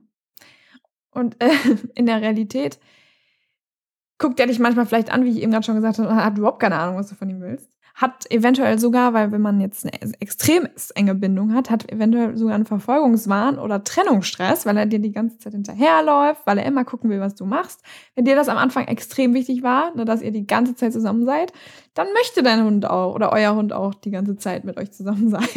[1.11, 1.55] Und äh,
[1.95, 2.79] in der Realität
[4.19, 6.37] guckt er dich manchmal vielleicht an, wie ich eben gerade schon gesagt habe, und hat
[6.37, 9.87] überhaupt keine Ahnung, was du von ihm willst hat eventuell sogar, weil wenn man jetzt
[9.87, 14.99] eine extrem enge Bindung hat, hat eventuell sogar einen Verfolgungswahn oder Trennungsstress, weil er dir
[14.99, 17.81] die ganze Zeit hinterherläuft, weil er immer gucken will, was du machst.
[18.15, 21.25] Wenn dir das am Anfang extrem wichtig war, ne, dass ihr die ganze Zeit zusammen
[21.25, 21.55] seid,
[21.95, 25.31] dann möchte dein Hund auch oder euer Hund auch die ganze Zeit mit euch zusammen
[25.31, 25.49] sein.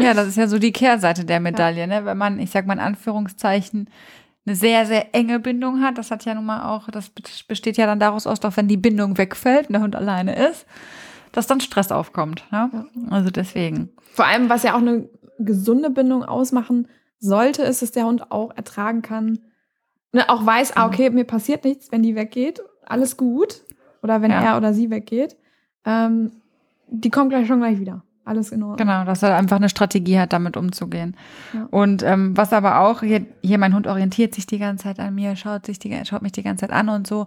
[0.00, 1.86] Ja, das ist ja so die Kehrseite der Medaille, ja.
[1.86, 2.04] ne?
[2.04, 3.88] Wenn man, ich sag mal in Anführungszeichen,
[4.44, 7.10] eine sehr, sehr enge Bindung hat, das hat ja nun mal auch, das
[7.46, 10.66] besteht ja dann daraus aus, doch wenn die Bindung wegfällt und der Hund alleine ist,
[11.32, 12.44] dass dann Stress aufkommt.
[12.52, 12.70] Ja?
[12.72, 12.84] ja?
[13.10, 13.90] Also deswegen.
[14.12, 18.54] Vor allem, was ja auch eine gesunde Bindung ausmachen sollte, ist, dass der Hund auch
[18.54, 19.38] ertragen kann,
[20.12, 23.62] ne, auch weiß, ah, okay, mir passiert nichts, wenn die weggeht, alles gut.
[24.02, 24.42] Oder wenn ja.
[24.42, 25.36] er oder sie weggeht.
[25.84, 26.32] Ähm,
[26.88, 28.02] die kommt gleich schon gleich wieder.
[28.24, 28.76] Alles in Ordnung.
[28.76, 31.16] Genau, dass er einfach eine Strategie hat, damit umzugehen.
[31.52, 31.66] Ja.
[31.70, 35.14] Und ähm, was aber auch, hier, hier mein Hund orientiert sich die ganze Zeit an
[35.14, 37.26] mir, schaut, sich die, schaut mich die ganze Zeit an und so.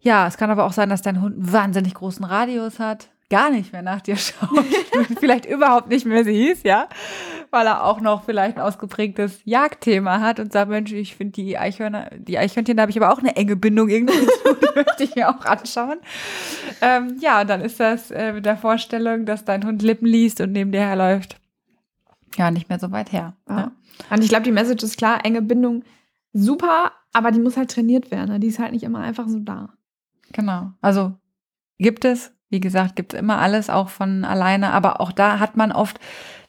[0.00, 3.50] Ja, es kann aber auch sein, dass dein Hund einen wahnsinnig großen Radius hat gar
[3.50, 4.64] nicht mehr nach dir schaut,
[5.20, 6.88] vielleicht überhaupt nicht mehr siehst, ja,
[7.50, 11.58] weil er auch noch vielleicht ein ausgeprägtes Jagdthema hat und sagt, Mensch, ich finde die
[11.58, 15.04] Eichhörner, die Eichhörnchen, da habe ich aber auch eine enge Bindung irgendwie zu, die möchte
[15.04, 15.98] ich mir auch anschauen.
[16.80, 20.40] Ähm, ja, und dann ist das äh, mit der Vorstellung, dass dein Hund Lippen liest
[20.40, 21.38] und neben dir herläuft,
[22.36, 23.34] ja, nicht mehr so weit her.
[23.48, 23.54] Ja.
[23.54, 23.72] Ne?
[24.10, 25.82] Und ich glaube, die Message ist klar, enge Bindung
[26.32, 28.30] super, aber die muss halt trainiert werden.
[28.30, 28.40] Ne?
[28.40, 29.70] Die ist halt nicht immer einfach so da.
[30.32, 30.72] Genau.
[30.80, 31.14] Also
[31.78, 35.56] gibt es, wie gesagt, gibt es immer alles auch von alleine, aber auch da hat
[35.56, 35.98] man oft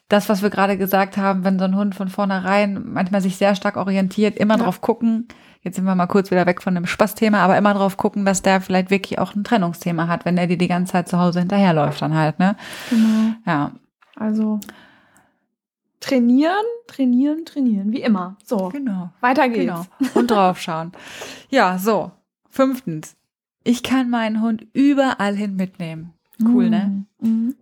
[0.08, 3.54] das, was wir gerade gesagt haben, wenn so ein Hund von vornherein manchmal sich sehr
[3.54, 4.64] stark orientiert, immer ja.
[4.64, 5.28] drauf gucken,
[5.62, 8.42] jetzt sind wir mal kurz wieder weg von dem Spaßthema, aber immer drauf gucken, dass
[8.42, 11.40] der vielleicht wirklich auch ein Trennungsthema hat, wenn er dir die ganze Zeit zu Hause
[11.40, 12.56] hinterherläuft dann halt, ne?
[12.88, 13.34] Genau.
[13.46, 13.72] Ja.
[14.16, 14.60] Also
[16.00, 18.36] trainieren, trainieren, trainieren, wie immer.
[18.44, 18.70] So.
[18.70, 19.10] Genau.
[19.20, 19.88] Weiter geht's.
[19.98, 20.10] Genau.
[20.14, 20.92] Und draufschauen.
[21.50, 22.10] ja, so.
[22.48, 23.16] Fünftens.
[23.64, 26.14] Ich kann meinen Hund überall hin mitnehmen.
[26.42, 26.70] Cool, mhm.
[26.70, 27.04] ne?
[27.20, 27.54] Mhm.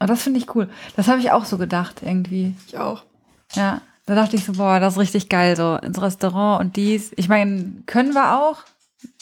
[0.00, 0.68] Und das finde ich cool.
[0.96, 2.54] Das habe ich auch so gedacht, irgendwie.
[2.66, 3.04] Ich auch.
[3.54, 7.12] Ja, da dachte ich so, boah, das ist richtig geil, so ins Restaurant und dies.
[7.16, 8.58] Ich meine, können wir auch,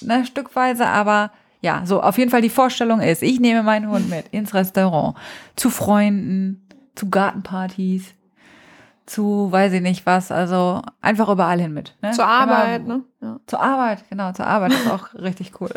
[0.02, 4.08] ne, stückweise, aber ja, so auf jeden Fall die Vorstellung ist, ich nehme meinen Hund
[4.10, 5.16] mit ins Restaurant,
[5.56, 8.14] zu Freunden, zu Gartenpartys,
[9.06, 11.96] zu weiß ich nicht was, also einfach überall hin mit.
[12.02, 12.12] Ne?
[12.12, 13.04] Zur Arbeit, Immer, ne?
[13.20, 13.40] Ja.
[13.46, 15.70] Zur Arbeit, genau, zur Arbeit ist auch richtig cool.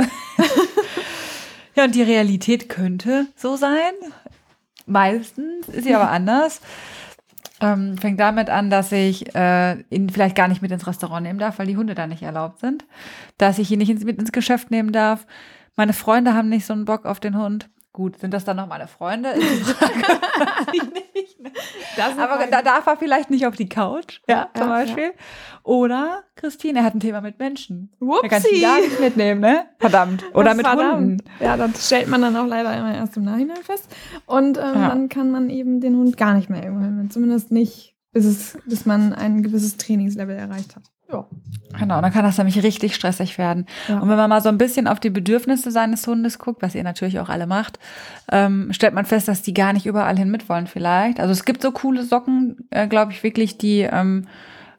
[1.75, 3.93] Ja, und die Realität könnte so sein.
[4.85, 6.61] Meistens ist sie aber anders.
[7.61, 11.39] Ähm, fängt damit an, dass ich äh, ihn vielleicht gar nicht mit ins Restaurant nehmen
[11.39, 12.85] darf, weil die Hunde da nicht erlaubt sind.
[13.37, 15.27] Dass ich ihn nicht ins, mit ins Geschäft nehmen darf.
[15.75, 17.69] Meine Freunde haben nicht so einen Bock auf den Hund.
[17.99, 19.33] Gut, sind das dann noch meine Freunde?
[22.17, 25.03] Aber da darf er vielleicht nicht auf die Couch, ja, zum ja, Beispiel.
[25.03, 25.11] Ja.
[25.63, 27.91] Oder Christine, er hat ein Thema mit Menschen.
[27.99, 28.23] Whoopsie.
[28.23, 29.65] Er kann ihn gar nicht mitnehmen, ne?
[29.79, 30.23] Verdammt.
[30.33, 30.95] Oder mit verdammt.
[30.95, 31.17] Hunden.
[31.41, 33.93] Ja, das stellt man dann auch leider immer erst im Nachhinein fest.
[34.25, 34.87] Und ähm, ja.
[34.87, 37.09] dann kann man eben den Hund gar nicht mehr irgendwo hin.
[37.11, 40.83] Zumindest nicht, bis, es, bis man ein gewisses Trainingslevel erreicht hat.
[41.11, 41.25] Ja.
[41.77, 43.65] Genau, dann kann das nämlich richtig stressig werden.
[43.87, 43.99] Ja.
[43.99, 46.83] Und wenn man mal so ein bisschen auf die Bedürfnisse seines Hundes guckt, was ihr
[46.83, 47.79] natürlich auch alle macht,
[48.31, 51.19] ähm, stellt man fest, dass die gar nicht überall hin mitwollen vielleicht.
[51.19, 54.25] Also es gibt so coole Socken, äh, glaube ich wirklich, die ähm,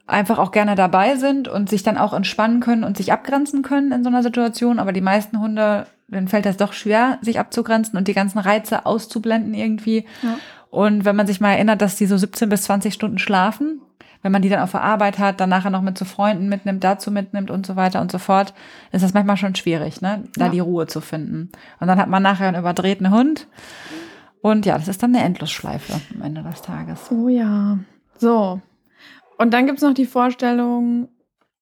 [0.05, 3.91] einfach auch gerne dabei sind und sich dann auch entspannen können und sich abgrenzen können
[3.91, 4.79] in so einer Situation.
[4.79, 8.85] Aber die meisten Hunde, denen fällt das doch schwer, sich abzugrenzen und die ganzen Reize
[8.85, 10.05] auszublenden irgendwie.
[10.21, 10.37] Ja.
[10.69, 13.81] Und wenn man sich mal erinnert, dass die so 17 bis 20 Stunden schlafen,
[14.21, 16.83] wenn man die dann auf der Arbeit hat, dann nachher noch mit zu Freunden mitnimmt,
[16.83, 18.53] dazu mitnimmt und so weiter und so fort,
[18.91, 20.23] ist das manchmal schon schwierig, ne?
[20.35, 20.51] da ja.
[20.51, 21.49] die Ruhe zu finden.
[21.79, 23.47] Und dann hat man nachher einen überdrehten Hund.
[24.41, 27.11] Und ja, das ist dann eine Endlosschleife am Ende des Tages.
[27.11, 27.79] Oh ja.
[28.17, 28.61] So.
[29.37, 31.07] Und dann gibt's noch die Vorstellung,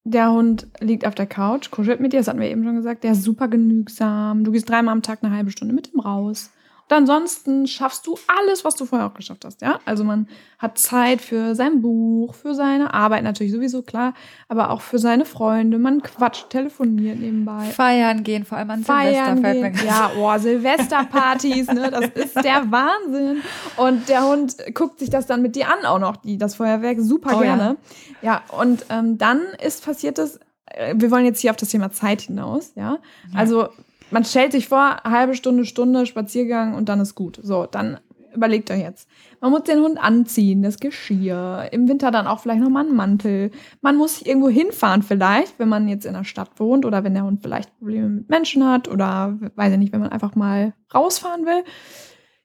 [0.04, 3.04] der Hund liegt auf der Couch, kuschelt mit dir, das hatten wir eben schon gesagt,
[3.04, 4.44] der ist super genügsam.
[4.44, 6.52] Du gehst dreimal am Tag eine halbe Stunde mit ihm raus.
[6.92, 9.80] Ansonsten schaffst du alles, was du vorher auch geschafft hast, ja?
[9.86, 14.14] Also man hat Zeit für sein Buch, für seine Arbeit natürlich sowieso, klar,
[14.48, 15.78] aber auch für seine Freunde.
[15.78, 17.66] Man quatscht, telefoniert nebenbei.
[17.66, 19.70] Feiern gehen, vor allem an Feiern Silvester.
[19.70, 19.88] Gehen.
[19.88, 21.92] Ja, oh, Silvesterpartys, ne?
[21.92, 23.42] Das ist der Wahnsinn.
[23.78, 26.98] Und der Hund guckt sich das dann mit dir an auch noch, die, das Feuerwerk,
[27.00, 27.78] super oh, gerne.
[28.22, 31.70] Ja, ja und ähm, dann ist passiert das, äh, wir wollen jetzt hier auf das
[31.70, 32.94] Thema Zeit hinaus, ja?
[32.94, 33.00] ja.
[33.36, 33.70] Also
[34.12, 37.40] man stellt sich vor, halbe Stunde, Stunde Spaziergang und dann ist gut.
[37.42, 38.00] So, dann
[38.34, 39.08] überlegt euch jetzt.
[39.42, 43.52] Man muss den Hund anziehen, das Geschirr, im Winter dann auch vielleicht nochmal einen Mantel.
[43.82, 47.24] Man muss irgendwo hinfahren vielleicht, wenn man jetzt in der Stadt wohnt oder wenn der
[47.24, 51.46] Hund vielleicht Probleme mit Menschen hat oder weiß ich nicht, wenn man einfach mal rausfahren
[51.46, 51.64] will.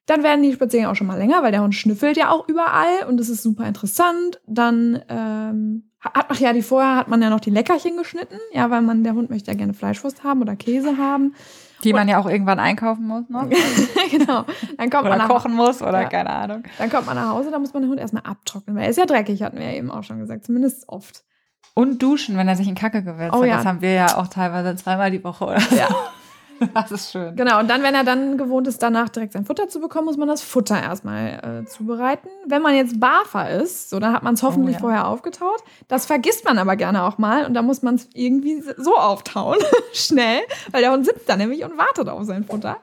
[0.06, 3.06] Dann werden die Spaziergänge auch schon mal länger, weil der Hund schnüffelt ja auch überall
[3.08, 4.40] und das ist super interessant.
[4.46, 8.70] Dann ähm, hat, ach ja, die vorher hat man ja noch die Leckerchen geschnitten, ja,
[8.70, 11.34] weil man der Hund möchte ja gerne Fleischwurst haben oder Käse haben.
[11.82, 13.50] Die man ja auch irgendwann einkaufen muss, ne?
[14.10, 14.44] genau.
[14.78, 16.08] Dann kommt oder man nach, kochen muss oder ja.
[16.08, 16.62] keine Ahnung.
[16.78, 18.96] Dann kommt man nach Hause, da muss man den Hund erstmal abtrocknen, weil er ist
[18.96, 21.24] ja dreckig, hatten wir ja eben auch schon gesagt, zumindest oft.
[21.74, 23.48] Und duschen, wenn er sich in Kacke gewälzt oh, hat.
[23.48, 23.56] Ja.
[23.56, 25.76] Das haben wir ja auch teilweise zweimal die Woche oder so.
[25.76, 25.88] Ja.
[26.74, 27.36] Das ist schön.
[27.36, 30.16] Genau, und dann, wenn er dann gewohnt ist, danach direkt sein Futter zu bekommen, muss
[30.16, 32.28] man das Futter erstmal äh, zubereiten.
[32.46, 34.80] Wenn man jetzt Barfer ist, so, dann hat man es hoffentlich oh, ja.
[34.80, 35.62] vorher aufgetaut.
[35.88, 39.58] Das vergisst man aber gerne auch mal und da muss man es irgendwie so auftauen,
[39.92, 40.40] schnell,
[40.70, 42.78] weil der Hund sitzt da nämlich und wartet auf sein Futter.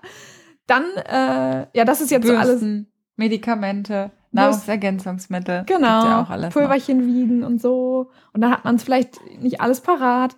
[0.67, 2.85] Dann, äh, ja, das ist jetzt Bürsten, so alles.
[3.17, 4.11] Medikamente.
[4.31, 5.63] Nahrungsergänzungsmittel.
[5.65, 6.05] Genau.
[6.05, 7.05] Ja Pulverchen noch.
[7.05, 8.09] wiegen und so.
[8.33, 10.35] Und dann hat man es vielleicht nicht alles parat.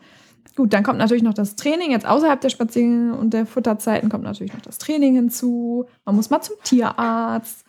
[0.55, 1.91] Gut, dann kommt natürlich noch das Training.
[1.91, 5.87] Jetzt außerhalb der Spaziergänge und der Futterzeiten kommt natürlich noch das Training hinzu.
[6.05, 7.65] Man muss mal zum Tierarzt.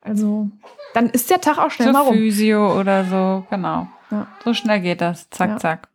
[0.00, 0.48] Also,
[0.94, 2.14] dann ist der Tag auch schnell Zur mal rum.
[2.14, 3.86] Physio oder so, genau.
[4.10, 4.26] Ja.
[4.44, 5.30] So schnell geht das.
[5.30, 5.56] Zack, ja.
[5.58, 5.88] zack.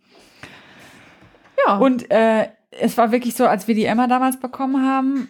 [1.66, 1.78] Ja.
[1.78, 5.28] Und äh, es war wirklich so, als wir die Emma damals bekommen haben,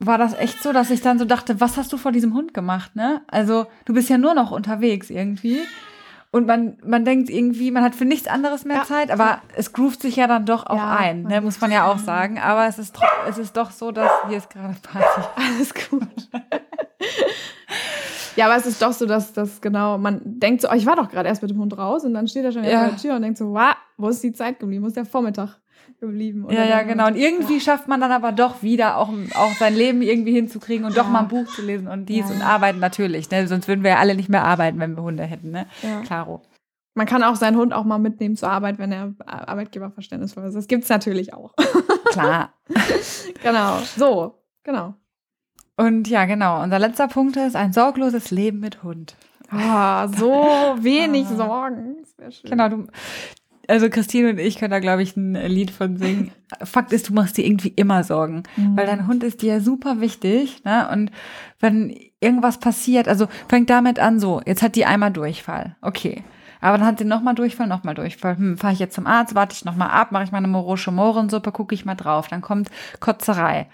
[0.00, 2.54] war das echt so, dass ich dann so dachte, was hast du vor diesem Hund
[2.54, 3.22] gemacht, ne?
[3.28, 5.60] Also, du bist ja nur noch unterwegs irgendwie.
[6.30, 8.84] Und man, man denkt irgendwie, man hat für nichts anderes mehr ja.
[8.84, 11.90] Zeit, aber es groovt sich ja dann doch auch ja, ein, ne, muss man ja
[11.90, 12.38] auch sagen.
[12.38, 15.22] Aber es ist, es ist doch so, dass hier ist gerade Party.
[15.36, 16.06] Alles gut.
[18.36, 20.96] ja, aber es ist doch so, dass das genau, man denkt so, oh, ich war
[20.96, 22.80] doch gerade erst mit dem Hund raus und dann steht er schon ja.
[22.80, 24.84] vor der Tür und denkt so, wow, wo ist die Zeit geblieben?
[24.84, 25.56] Wo ist der Vormittag?
[26.00, 26.46] Geblieben.
[26.50, 27.06] ja, ja, genau.
[27.06, 27.60] Und irgendwie ja.
[27.60, 31.02] schafft man dann aber doch wieder auch, auch sein Leben irgendwie hinzukriegen und ja.
[31.02, 32.34] doch mal ein Buch zu lesen und dies ja.
[32.34, 33.30] und arbeiten natürlich.
[33.30, 33.46] Ne?
[33.48, 35.50] Sonst würden wir ja alle nicht mehr arbeiten, wenn wir Hunde hätten.
[35.50, 35.66] Ne?
[35.82, 36.00] Ja.
[36.02, 36.42] Klaro.
[36.94, 40.54] Man kann auch seinen Hund auch mal mitnehmen zur Arbeit, wenn er Arbeitgeber verständnisvoll ist.
[40.54, 41.54] Das gibt es natürlich auch.
[42.10, 42.54] Klar.
[43.42, 43.78] genau.
[43.96, 44.34] So,
[44.64, 44.94] genau.
[45.76, 46.60] Und ja, genau.
[46.60, 49.14] Unser letzter Punkt ist ein sorgloses Leben mit Hund.
[49.52, 50.32] Oh, so
[50.82, 51.36] wenig ah.
[51.36, 51.96] Sorgen.
[52.42, 52.86] Genau, du,
[53.68, 56.32] also Christine und ich können da, glaube ich, ein Lied von singen.
[56.64, 58.76] Fakt ist, du machst dir irgendwie immer Sorgen, mhm.
[58.76, 60.64] weil dein Hund ist dir super wichtig.
[60.64, 60.88] Ne?
[60.90, 61.10] Und
[61.60, 65.76] wenn irgendwas passiert, also fängt damit an so, jetzt hat die einmal Durchfall.
[65.82, 66.24] Okay.
[66.60, 68.36] Aber dann hat sie nochmal Durchfall, nochmal Durchfall.
[68.36, 71.52] Hm, fahre ich jetzt zum Arzt, warte ich nochmal ab, mache ich meine Morosche Mohrensuppe,
[71.52, 72.26] gucke ich mal drauf.
[72.28, 73.68] Dann kommt Kotzerei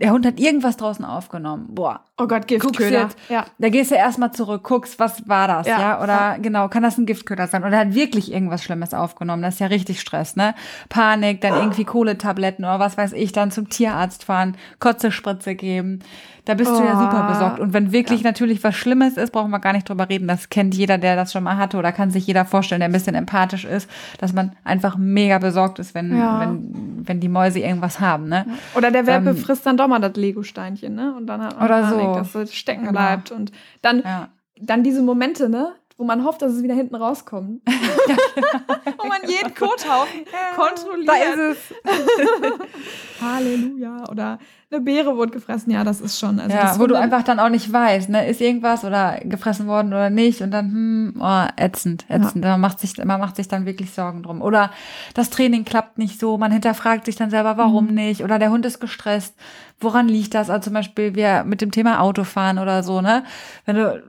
[0.00, 1.66] der Hund hat irgendwas draußen aufgenommen.
[1.74, 2.00] Boah.
[2.16, 3.10] Oh Gott, Giftköder.
[3.28, 3.44] Ja.
[3.58, 5.80] Da gehst du erstmal zurück, guckst, was war das, ja?
[5.80, 6.02] ja?
[6.02, 6.36] Oder ja.
[6.38, 7.64] genau, kann das ein Giftköder sein?
[7.64, 9.42] Oder hat wirklich irgendwas Schlimmes aufgenommen?
[9.42, 10.54] Das ist ja richtig Stress, ne?
[10.88, 16.00] Panik, dann irgendwie Kohletabletten oder was weiß ich, dann zum Tierarzt fahren, Kotzespritze geben.
[16.44, 16.78] Da bist oh.
[16.78, 17.32] du ja super oh.
[17.32, 17.60] besorgt.
[17.60, 18.28] Und wenn wirklich ja.
[18.28, 20.28] natürlich was Schlimmes ist, brauchen wir gar nicht drüber reden.
[20.28, 22.92] Das kennt jeder, der das schon mal hatte oder kann sich jeder vorstellen, der ein
[22.92, 26.40] bisschen empathisch ist, dass man einfach mega besorgt ist, wenn, ja.
[26.40, 28.28] wenn, wenn die Mäuse irgendwas haben.
[28.28, 28.46] Ne?
[28.74, 31.14] Oder der Welpe ähm, frisst dann doch mal das Lego-Steinchen, ne?
[31.16, 32.14] Und dann hat man oder Panik, so.
[32.14, 32.92] dass es stecken genau.
[32.92, 33.30] bleibt.
[33.30, 34.28] Und dann, ja.
[34.60, 35.72] dann diese Momente, ne?
[36.00, 37.60] Wo man hofft, dass es wieder hinten rauskommt.
[37.68, 38.96] ja, genau.
[39.02, 41.08] wo man jeden Kothaufen ja, kontrolliert.
[41.08, 43.20] Da ist es.
[43.22, 44.08] Halleluja.
[44.10, 44.38] Oder
[44.70, 45.70] eine Beere wurde gefressen.
[45.70, 46.40] Ja, das ist schon.
[46.40, 49.88] Also ja, wo du einfach dann auch nicht weißt, ne, ist irgendwas oder gefressen worden
[49.88, 50.40] oder nicht.
[50.40, 52.46] Und dann, hm, oh, ätzend, ätzend.
[52.46, 52.52] Ja.
[52.52, 54.40] Man, macht sich, man macht sich dann wirklich Sorgen drum.
[54.40, 54.70] Oder
[55.12, 56.38] das Training klappt nicht so.
[56.38, 57.94] Man hinterfragt sich dann selber, warum mhm.
[57.94, 58.24] nicht.
[58.24, 59.34] Oder der Hund ist gestresst.
[59.80, 60.48] Woran liegt das?
[60.48, 63.22] Also zum Beispiel wir mit dem Thema Autofahren oder so, ne?
[63.66, 64.02] Wenn du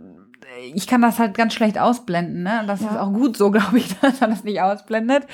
[0.74, 2.44] ich kann das halt ganz schlecht ausblenden.
[2.44, 2.64] Ne?
[2.68, 2.90] Das ja.
[2.90, 5.26] ist auch gut so, glaube ich, dass man das nicht ausblendet.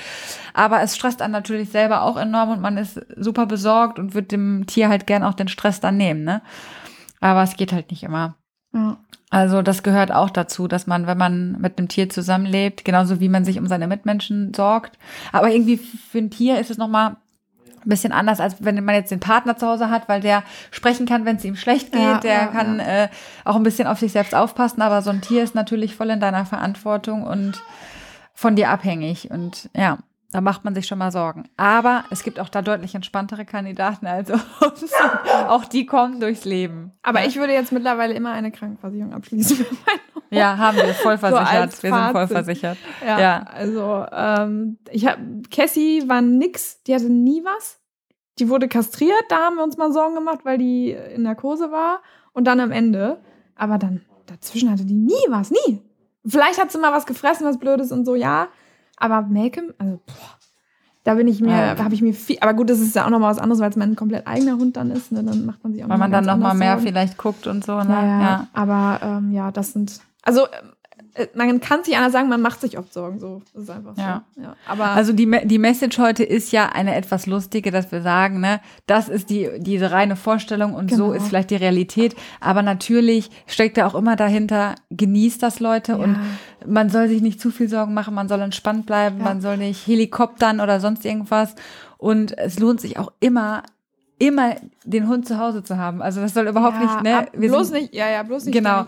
[0.54, 4.32] Aber es stresst einen natürlich selber auch enorm und man ist super besorgt und wird
[4.32, 6.24] dem Tier halt gern auch den Stress dann nehmen.
[6.24, 6.42] Ne?
[7.20, 8.36] Aber es geht halt nicht immer.
[8.72, 8.98] Ja.
[9.30, 13.28] Also das gehört auch dazu, dass man, wenn man mit einem Tier zusammenlebt, genauso wie
[13.28, 14.98] man sich um seine Mitmenschen sorgt,
[15.32, 17.16] aber irgendwie für ein Tier ist es nochmal
[17.84, 21.06] ein bisschen anders, als wenn man jetzt den Partner zu Hause hat, weil der sprechen
[21.06, 22.00] kann, wenn es ihm schlecht geht.
[22.00, 23.04] Ja, der ja, kann ja.
[23.04, 23.08] Äh,
[23.44, 26.20] auch ein bisschen auf sich selbst aufpassen, aber so ein Tier ist natürlich voll in
[26.20, 27.62] deiner Verantwortung und
[28.34, 29.30] von dir abhängig.
[29.30, 29.98] Und ja,
[30.30, 31.44] da macht man sich schon mal Sorgen.
[31.56, 34.92] Aber es gibt auch da deutlich entspanntere Kandidaten als uns.
[35.48, 36.92] auch die kommen durchs Leben.
[37.02, 39.64] Aber ich würde jetzt mittlerweile immer eine Krankenversicherung abschließen.
[40.30, 41.72] ja, haben wir voll versichert.
[41.72, 42.78] So wir sind voll versichert.
[43.04, 43.42] Ja, ja.
[43.54, 47.80] also ähm, ich habe Cassie war nix, die hatte nie was.
[48.38, 52.02] Die wurde kastriert, da haben wir uns mal Sorgen gemacht, weil die in Narkose war.
[52.32, 53.18] Und dann am Ende.
[53.56, 55.82] Aber dann dazwischen hatte die nie was, nie.
[56.24, 58.48] Vielleicht hat sie mal was gefressen, was Blödes und so, ja.
[58.98, 60.38] Aber Malcolm, also, boah,
[61.04, 61.78] da bin ich mir, ja.
[61.78, 63.76] habe ich mir viel, aber gut, das ist ja auch nochmal was anderes, weil es
[63.76, 66.26] mein komplett eigener Hund dann ist, ne, dann macht man sich auch Weil man dann
[66.26, 66.86] nochmal mehr Sorgen.
[66.86, 67.88] vielleicht guckt und so, ne?
[67.88, 68.46] Ja, ja.
[68.52, 70.46] aber ähm, ja, das sind, also
[71.34, 73.18] man kann sich einer sagen, man macht sich oft Sorgen.
[73.18, 74.02] So, das ist einfach so.
[74.02, 74.24] Ja.
[74.66, 78.60] Aber Also die, die Message heute ist ja eine etwas lustige, dass wir sagen, ne,
[78.86, 81.12] das ist die, diese reine Vorstellung und so Genau.
[81.16, 82.14] ist vielleicht die Realität.
[82.40, 85.98] Aber natürlich steckt da auch immer dahinter, genießt das Leute Ja.
[85.98, 86.16] und
[86.66, 89.24] man soll sich nicht zu viel Sorgen machen, man soll entspannt bleiben, Ja.
[89.24, 91.54] man soll nicht helikoptern oder sonst irgendwas.
[91.96, 93.64] Und es lohnt sich auch immer,
[94.20, 96.02] immer den Hund zu Hause zu haben.
[96.02, 97.18] Also das soll überhaupt ja, nicht, ne?
[97.18, 98.84] ab, bloß nicht, ja, ja, bloß nicht Genau.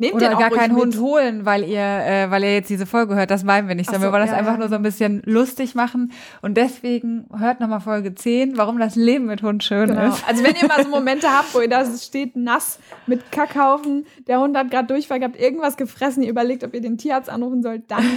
[0.00, 0.82] Nehmt Oder gar keinen mit.
[0.82, 3.30] Hund holen, weil ihr, äh, weil ihr jetzt diese Folge hört.
[3.30, 4.58] Das meinen wir nicht, sondern so, wir wollen das ja, einfach ja.
[4.58, 6.10] nur so ein bisschen lustig machen.
[6.40, 10.08] Und deswegen hört nochmal Folge 10, warum das Leben mit Hund schön Genau.
[10.08, 10.26] ist.
[10.26, 14.40] Also wenn ihr mal so Momente habt, wo ihr da steht nass mit Kackhaufen, der
[14.40, 17.82] Hund hat gerade Durchfall gehabt, irgendwas gefressen, ihr überlegt, ob ihr den Tierarzt anrufen sollt,
[17.90, 18.02] dann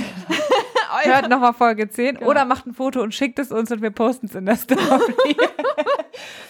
[1.03, 2.29] Hört nochmal Folge 10 Genau.
[2.29, 4.79] oder macht ein Foto und schickt es uns und wir posten es in der Story.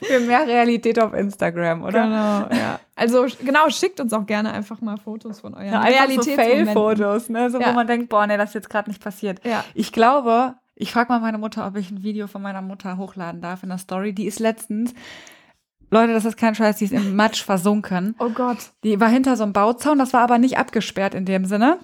[0.01, 2.03] Für mehr Realität auf Instagram, oder?
[2.03, 2.79] Genau, ja.
[2.95, 6.31] Also genau, schickt uns auch gerne einfach mal Fotos von euren Ja, einfach so.
[6.31, 7.49] Fail-Fotos, ne?
[7.49, 7.69] so, Ja.
[7.69, 9.39] wo man denkt, boah, nee, das ist jetzt gerade nicht passiert.
[9.45, 9.63] Ja.
[9.73, 13.41] Ich glaube, ich frage mal meine Mutter, ob ich ein Video von meiner Mutter hochladen
[13.41, 14.13] darf in der Story.
[14.13, 14.93] Die ist letztens,
[15.91, 18.15] Leute, das ist kein Scheiß, die ist im Matsch versunken.
[18.19, 18.57] Oh Gott.
[18.83, 21.77] Die war hinter so einem Bauzaun, das war aber nicht abgesperrt in dem Sinne.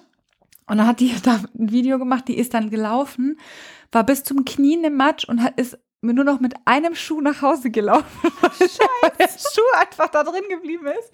[0.66, 3.38] Und dann hat die da ein Video gemacht, die ist dann gelaufen,
[3.92, 7.42] war bis zum Knien im Matsch und hat, ist nur noch mit einem Schuh nach
[7.42, 11.12] Hause gelaufen, weil der Schuh einfach da drin geblieben ist.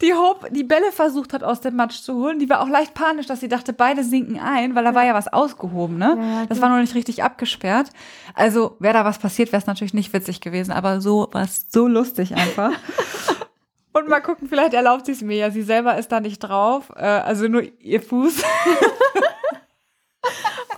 [0.00, 2.38] Die Hope die Bälle versucht hat aus dem Matsch zu holen.
[2.38, 5.14] Die war auch leicht panisch, dass sie dachte, beide sinken ein, weil da war ja
[5.14, 6.16] was ausgehoben, ne?
[6.18, 7.90] Ja, ja, das war noch nicht richtig abgesperrt.
[8.34, 11.66] Also, wäre da was passiert, wäre es natürlich nicht witzig gewesen, aber so war es
[11.70, 12.72] so lustig einfach.
[13.92, 15.50] Und mal gucken, vielleicht erlaubt sie es mir ja.
[15.52, 18.42] Sie selber ist da nicht drauf, äh, also nur ihr Fuß.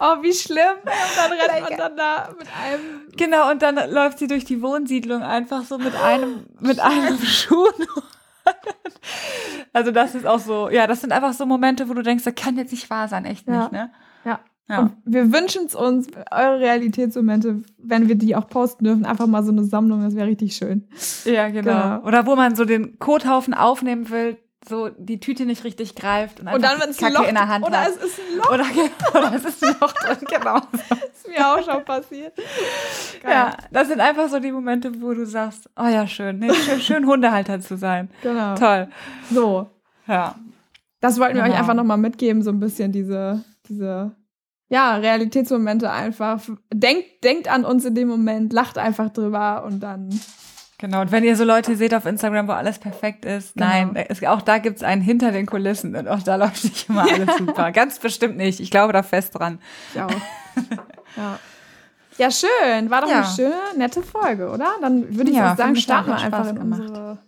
[0.01, 0.77] Oh, wie schlimm.
[0.85, 2.81] Und dann rennt man dann da mit einem.
[3.17, 7.67] Genau, und dann läuft sie durch die Wohnsiedlung einfach so mit einem, mit einem Schuh.
[9.73, 12.35] Also das ist auch so, ja, das sind einfach so Momente, wo du denkst, das
[12.35, 13.61] kann jetzt nicht wahr sein, echt Ja.
[13.61, 13.91] nicht, ne?
[14.25, 14.41] Ja.
[14.69, 14.79] Ja.
[14.81, 19.45] Und wir wünschen es uns, eure Realitätsmomente, wenn wir die auch posten dürfen, einfach mal
[19.45, 20.89] so eine Sammlung, das wäre richtig schön.
[21.25, 21.71] Ja, genau.
[21.71, 22.01] Genau.
[22.07, 26.49] Oder wo man so den Kothaufen aufnehmen will, so die Tüte nicht richtig greift und
[26.49, 27.89] Und dann, die wenn es Kacke Loch in der Hand oder hat.
[27.91, 28.65] es ist ein Loch, Oder,
[29.19, 30.57] oder es ist ein Loch drin, genau.
[31.15, 32.35] ist mir auch schon passiert.
[33.23, 33.33] Geil.
[33.33, 36.81] Ja, das sind einfach so die Momente, wo du sagst, oh ja, schön, nee, schön,
[36.81, 38.11] schön Hundehalter zu sein.
[38.23, 38.55] Genau.
[38.57, 38.89] Toll.
[39.31, 39.71] So,
[40.07, 40.35] Ja.
[41.01, 41.61] das wollten wir euch Genau.
[41.61, 44.15] einfach nochmal mitgeben, so ein bisschen diese, diese,
[44.69, 46.41] ja, Realitätsmomente einfach.
[46.75, 50.09] Denkt, denkt an uns in dem Moment, lacht einfach drüber und dann,
[50.79, 53.67] Genau, und wenn ihr so Leute seht auf Instagram, wo alles perfekt ist, Genau.
[53.67, 57.03] nein, es, auch da gibt's einen hinter den Kulissen und auch da läuft nicht immer
[57.11, 57.73] alles super.
[57.73, 58.61] Ganz bestimmt nicht.
[58.61, 59.59] Ich glaube da fest dran.
[59.95, 60.11] ich auch.
[61.17, 61.39] ja.
[62.19, 62.91] Ja, schön.
[62.91, 63.17] War doch Ja.
[63.19, 64.71] eine schöne, nette Folge, oder?
[64.83, 66.81] Dann würde ich Ja, sagen, starten wir einfach in gemacht.
[66.81, 67.19] unsere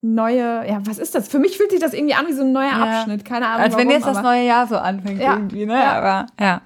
[0.00, 1.28] neue, ja, was ist das?
[1.28, 2.98] Für mich fühlt sich das irgendwie an wie so ein neuer Ja.
[3.00, 3.24] Abschnitt.
[3.24, 3.62] Keine Ahnung.
[3.62, 5.34] Als wenn warum, jetzt das neue Jahr so anfängt Ja.
[5.34, 5.74] irgendwie, ne?
[5.74, 5.92] Ja.
[5.98, 6.60] Aber ja.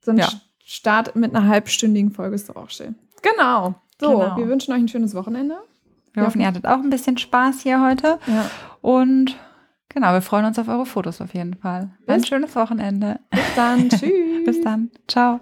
[0.00, 0.24] So ein.
[0.64, 2.94] Start mit einer halbstündigen Folge ist doch auch schön.
[3.22, 3.74] Genau.
[4.00, 4.36] So, Genau.
[4.36, 5.56] wir wünschen euch ein schönes Wochenende.
[6.14, 8.18] Wir hoffen, ihr hattet auch ein bisschen Spaß hier heute.
[8.26, 8.50] Ja.
[8.80, 9.36] Und
[9.88, 11.90] genau, wir freuen uns auf eure Fotos auf jeden Fall.
[12.08, 13.20] Ein Bis- schönes Wochenende.
[13.30, 13.88] Bis dann.
[13.90, 14.44] Tschüss.
[14.44, 14.90] Bis dann.
[15.06, 15.38] Ciao.